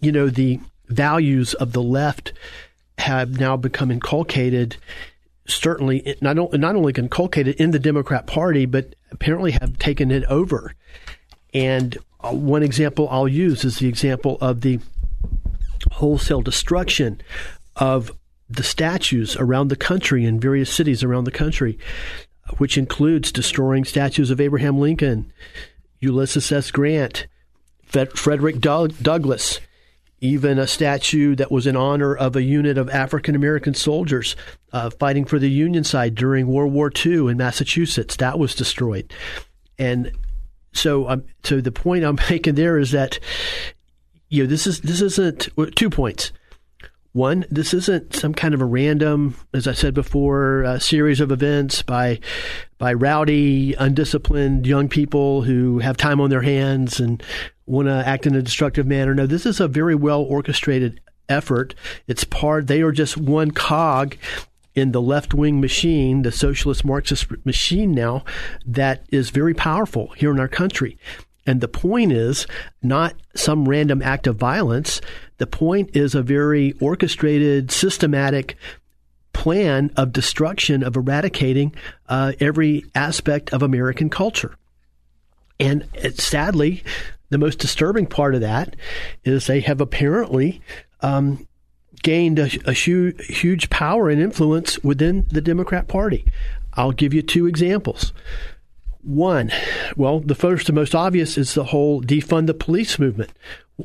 [0.00, 0.58] you know, the
[0.88, 2.32] values of the left
[2.98, 4.76] have now become inculcated
[5.46, 10.74] certainly not, not only inculcated in the Democrat Party, but apparently have taken it over.
[11.54, 14.80] And uh, one example I'll use is the example of the
[15.98, 17.20] wholesale destruction
[17.76, 18.12] of
[18.48, 21.78] the statues around the country in various cities around the country,
[22.56, 25.32] which includes destroying statues of Abraham Lincoln,
[26.00, 26.70] Ulysses S.
[26.70, 27.26] Grant,
[28.14, 29.60] Frederick Douglass,
[30.20, 34.36] even a statue that was in honor of a unit of African American soldiers
[34.72, 38.16] uh, fighting for the Union side during World War II in Massachusetts.
[38.16, 39.12] That was destroyed.
[39.78, 40.12] And
[40.72, 43.18] so, um, so the point I'm making there is that
[44.28, 46.32] you know this is this isn't two points.
[47.12, 51.32] One, this isn't some kind of a random, as I said before, a series of
[51.32, 52.20] events by
[52.76, 57.22] by rowdy, undisciplined young people who have time on their hands and
[57.66, 59.14] want to act in a destructive manner.
[59.14, 61.74] No, this is a very well orchestrated effort.
[62.06, 64.16] It's part, they are just one cog
[64.74, 68.24] in the left wing machine, the socialist Marxist machine now,
[68.64, 70.98] that is very powerful here in our country.
[71.48, 72.46] And the point is
[72.82, 75.00] not some random act of violence.
[75.38, 78.58] The point is a very orchestrated, systematic
[79.32, 81.74] plan of destruction, of eradicating
[82.06, 84.56] uh, every aspect of American culture.
[85.58, 86.84] And it, sadly,
[87.30, 88.76] the most disturbing part of that
[89.24, 90.60] is they have apparently
[91.00, 91.48] um,
[92.02, 96.26] gained a, a huge, huge power and influence within the Democrat Party.
[96.74, 98.12] I'll give you two examples.
[99.08, 99.50] One,
[99.96, 103.30] well, the first and most obvious is the whole defund the police movement.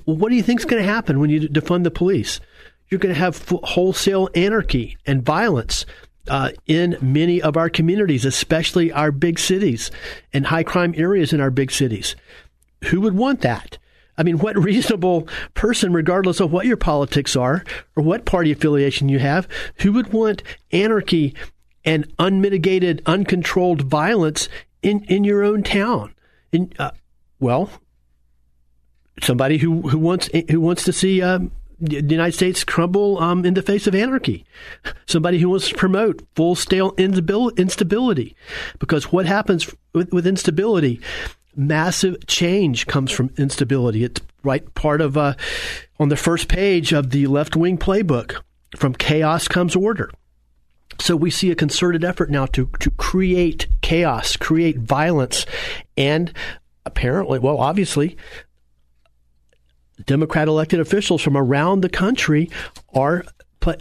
[0.03, 2.41] What do you think is going to happen when you defund the police?
[2.89, 5.85] You're going to have wholesale anarchy and violence
[6.27, 9.91] uh, in many of our communities, especially our big cities
[10.33, 12.17] and high crime areas in our big cities.
[12.89, 13.77] Who would want that?
[14.17, 17.63] I mean, what reasonable person, regardless of what your politics are
[17.95, 19.47] or what party affiliation you have,
[19.79, 20.43] who would want
[20.73, 21.33] anarchy
[21.85, 24.49] and unmitigated, uncontrolled violence
[24.83, 26.13] in, in your own town?
[26.51, 26.91] In, uh,
[27.39, 27.69] well,
[29.21, 33.55] somebody who, who wants who wants to see um, the United States crumble um, in
[33.55, 34.45] the face of anarchy.
[35.05, 38.35] Somebody who wants to promote full scale instability,
[38.79, 41.01] because what happens with, with instability?
[41.55, 44.03] massive change comes from instability.
[44.03, 45.35] It's right part of uh,
[45.99, 48.41] on the first page of the left wing playbook.
[48.75, 50.09] From chaos comes order.
[50.99, 55.45] So we see a concerted effort now to to create chaos, create violence,
[55.97, 56.31] and
[56.85, 58.17] apparently, well, obviously,
[60.05, 62.49] Democrat elected officials from around the country
[62.93, 63.25] are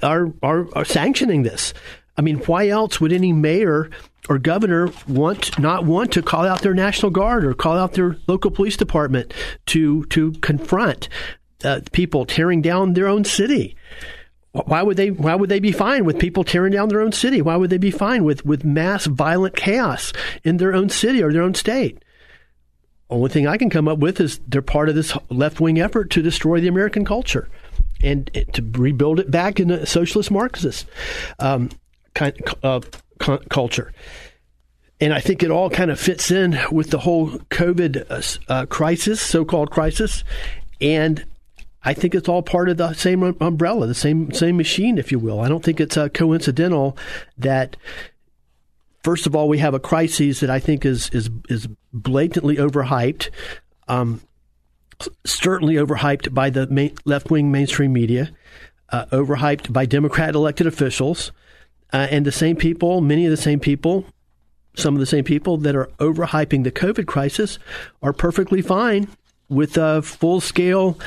[0.03, 1.75] are are, are sanctioning this.
[2.17, 3.91] I mean, why else would any mayor
[4.29, 8.17] or governor want not want to call out their national guard or call out their
[8.27, 9.33] local police department
[9.67, 11.09] to to confront
[11.65, 13.77] uh, people tearing down their own city?
[14.53, 15.11] Why would they?
[15.11, 17.41] Why would they be fine with people tearing down their own city?
[17.41, 20.13] Why would they be fine with with mass violent chaos
[20.45, 22.03] in their own city or their own state?
[23.09, 26.11] Only thing I can come up with is they're part of this left wing effort
[26.11, 27.49] to destroy the American culture
[28.03, 30.87] and to rebuild it back in a socialist Marxist
[31.39, 31.71] um,
[32.15, 32.91] kind of
[33.21, 33.93] uh, culture.
[35.01, 38.67] And I think it all kind of fits in with the whole COVID uh, uh,
[38.67, 40.25] crisis, so called crisis.
[40.81, 41.25] And
[41.85, 45.19] I think it's all part of the same umbrella, the same same machine, if you
[45.19, 45.41] will.
[45.41, 46.97] I don't think it's uh, coincidental
[47.39, 47.77] that
[49.03, 53.31] first of all we have a crisis that I think is is is blatantly overhyped.
[53.89, 54.21] Um,
[55.25, 58.31] certainly overhyped by the main, left wing mainstream media,
[58.91, 61.33] uh, overhyped by Democrat elected officials,
[61.93, 64.05] uh, and the same people, many of the same people,
[64.77, 67.59] some of the same people that are overhyping the COVID crisis
[68.03, 69.09] are perfectly fine
[69.49, 70.99] with a full scale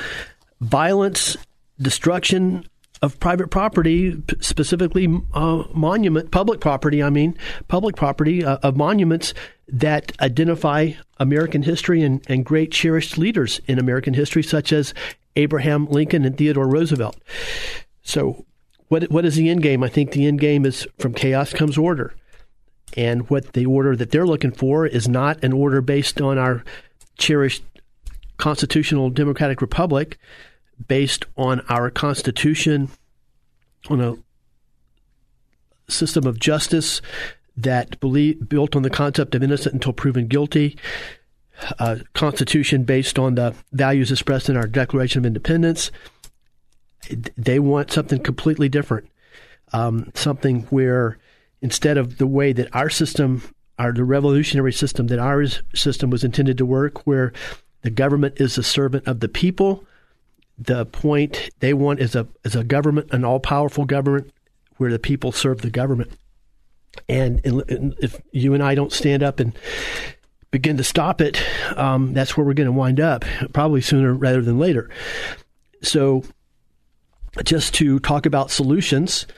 [0.60, 1.36] violence,
[1.80, 2.66] destruction
[3.02, 7.36] of private property, specifically uh, monument, public property, I mean,
[7.68, 9.34] public property uh, of monuments
[9.68, 14.94] that identify American history and, and great cherished leaders in American history, such as
[15.34, 17.16] Abraham Lincoln and Theodore Roosevelt.
[18.02, 18.46] So,
[18.88, 19.82] what what is the end game?
[19.82, 22.14] I think the end game is from chaos comes order,
[22.96, 26.62] and what the order that they're looking for is not an order based on our
[27.18, 27.64] cherished
[28.36, 30.18] constitutional democratic republic,
[30.88, 32.90] based on our constitution,
[33.88, 34.16] on a
[35.90, 37.00] system of justice
[37.56, 40.76] that believe, built on the concept of innocent until proven guilty,
[41.78, 45.90] a constitution based on the values expressed in our Declaration of Independence.
[47.36, 49.08] They want something completely different,
[49.72, 51.18] um, something where
[51.62, 53.42] instead of the way that our system,
[53.78, 57.32] our the revolutionary system that our system was intended to work, where
[57.86, 59.84] the government is a servant of the people.
[60.58, 64.32] The point they want is a is a government, an all powerful government,
[64.76, 66.10] where the people serve the government.
[67.08, 69.56] And, if you and I don't stand up and
[70.50, 71.40] begin to stop it,
[71.76, 74.90] um, that's where we're going to wind up, probably sooner rather than later.
[75.80, 76.24] So,
[77.44, 79.28] just to talk about solutions,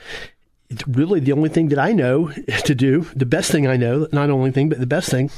[0.87, 2.31] really the only thing that I know
[2.65, 5.29] to do, the best thing I know, not only thing, but the best thing,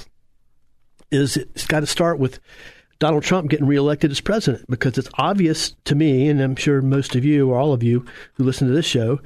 [1.12, 2.40] is it's got to start with
[3.02, 7.16] Donald Trump getting reelected as president because it's obvious to me, and I'm sure most
[7.16, 9.20] of you or all of you who listen to this show,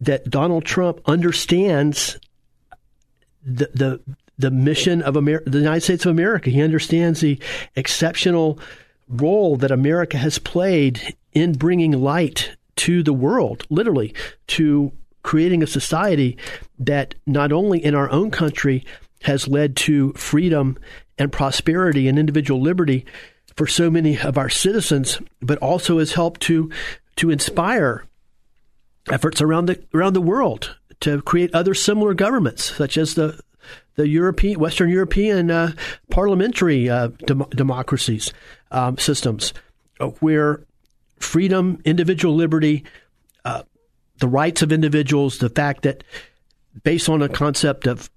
[0.00, 2.18] that Donald Trump understands
[3.44, 4.00] the the
[4.38, 6.48] the mission of Amer- the United States of America.
[6.48, 7.38] He understands the
[7.76, 8.58] exceptional
[9.06, 14.14] role that America has played in bringing light to the world, literally
[14.46, 14.92] to
[15.22, 16.38] creating a society
[16.78, 18.82] that not only in our own country
[19.24, 20.78] has led to freedom
[21.20, 23.04] and prosperity and individual liberty
[23.54, 26.70] for so many of our citizens, but also has helped to
[27.16, 28.04] to inspire
[29.10, 33.38] efforts around the around the world to create other similar governments, such as the
[33.96, 35.72] the European Western European uh,
[36.10, 38.32] parliamentary uh, dem- democracies
[38.70, 39.52] um, systems,
[40.00, 40.64] uh, where
[41.18, 42.82] freedom, individual liberty,
[43.44, 43.62] uh,
[44.18, 46.02] the rights of individuals, the fact that
[46.82, 48.08] based on a concept of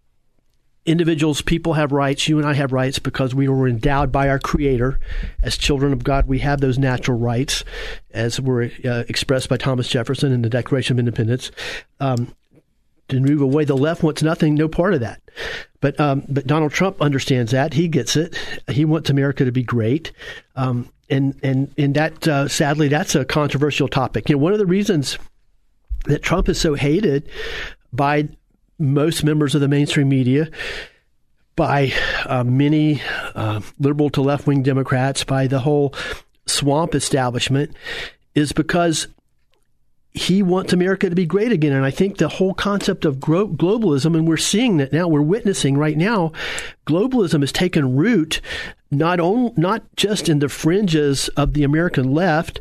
[0.86, 2.28] individuals, people have rights.
[2.28, 5.00] You and I have rights because we were endowed by our Creator.
[5.42, 7.64] As children of God, we have those natural rights,
[8.12, 11.52] as were uh, expressed by Thomas Jefferson in the Declaration of Independence.
[12.00, 12.34] Um,
[13.10, 15.22] to move away, the left wants nothing, no part of that.
[15.82, 17.74] But um, but Donald Trump understands that.
[17.74, 18.38] He gets it.
[18.70, 20.12] He wants America to be great.
[20.56, 24.30] Um, and and and that uh, sadly, that's a controversial topic.
[24.30, 25.18] You know, one of the reasons
[26.06, 27.30] that Trump is so hated
[27.92, 28.30] by
[28.84, 30.50] most members of the mainstream media,
[31.56, 31.94] by
[32.26, 33.02] uh, many
[33.36, 35.94] uh, liberal to left wing Democrats, by the whole
[36.46, 37.76] swamp establishment,
[38.36, 39.08] is because
[40.14, 41.74] he wants America to be great again.
[41.74, 45.22] And I think the whole concept of gro- globalism, and we're seeing that now, we're
[45.22, 46.32] witnessing right now,
[46.86, 48.42] globalism has taken root
[48.92, 52.60] not on, not just in the fringes of the American left,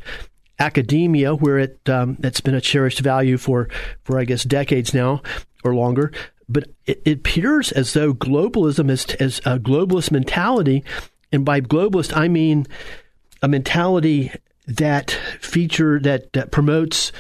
[0.59, 3.69] academia, where it um, it's been a cherished value for
[4.05, 5.23] for I guess decades now,
[5.65, 6.13] or longer.
[6.49, 10.85] But it, it appears as though globalism is, is a globalist mentality.
[11.31, 12.67] And by globalist, I mean
[13.43, 14.33] a mentality
[14.67, 15.11] that
[15.41, 17.13] feature that, that promotes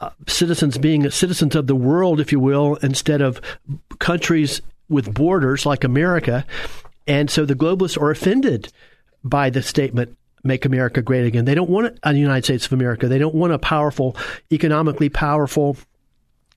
[0.00, 3.40] uh, citizens being citizens of the world, if you will, instead of
[3.98, 6.44] countries with borders like America.
[7.06, 8.72] And so the globalists are offended
[9.24, 11.44] by the statement, make America great again.
[11.44, 13.08] They don't want a United States of America.
[13.08, 14.16] They don't want a powerful,
[14.50, 15.76] economically powerful,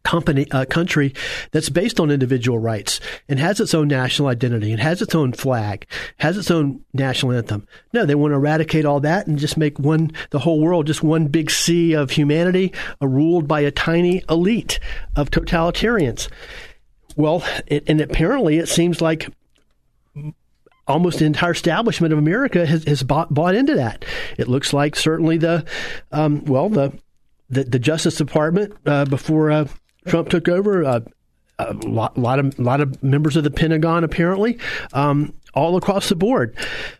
[0.06, 1.14] company uh, country
[1.52, 5.34] that's based on individual rights and has its own national identity and has its own
[5.34, 5.86] flag,
[6.18, 7.68] has its own national anthem.
[7.92, 11.04] No, they want to eradicate all that and just make one the whole world just
[11.04, 14.80] one big sea of humanity, uh, ruled by a tiny elite
[15.16, 16.30] of totalitarians.
[17.18, 19.30] Well, it, and apparently it seems like
[20.88, 24.06] almost the entire establishment of America has, has bought, bought into that.
[24.38, 25.66] It looks like certainly the,
[26.12, 26.94] um, well, the,
[27.50, 29.68] the, the Justice Department uh, before uh,
[30.06, 30.84] Trump took over.
[30.84, 31.00] Uh,
[31.58, 34.60] a lot, lot, of lot of members of the Pentagon apparently,
[34.94, 36.56] um, all across the board,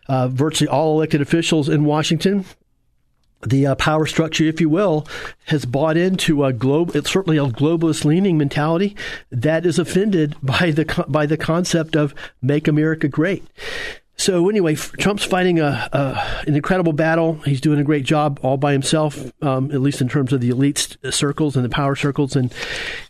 [0.08, 2.44] uh, virtually all elected officials in Washington.
[3.46, 5.06] The uh, power structure, if you will,
[5.48, 6.96] has bought into a globe.
[6.96, 8.96] It's certainly a globalist leaning mentality
[9.30, 13.44] that is offended by the by the concept of "Make America Great."
[14.26, 17.34] So anyway, Trump's fighting a, a, an incredible battle.
[17.44, 20.48] He's doing a great job all by himself, um, at least in terms of the
[20.48, 22.52] elite circles and the power circles, and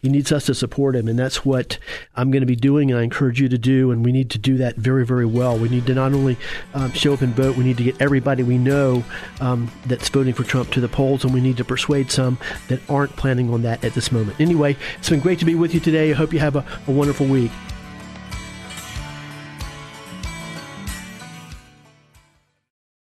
[0.02, 1.08] he needs us to support him.
[1.08, 1.78] And that's what
[2.16, 3.92] I'm going to be doing, and I encourage you to do.
[3.92, 5.56] And we need to do that very, very well.
[5.56, 6.36] We need to not only
[6.74, 9.02] um, show up and vote, we need to get everybody we know
[9.40, 12.36] um, that's voting for Trump to the polls, and we need to persuade some
[12.68, 14.38] that aren't planning on that at this moment.
[14.38, 16.10] Anyway, it's been great to be with you today.
[16.10, 17.52] I hope you have a, a wonderful week.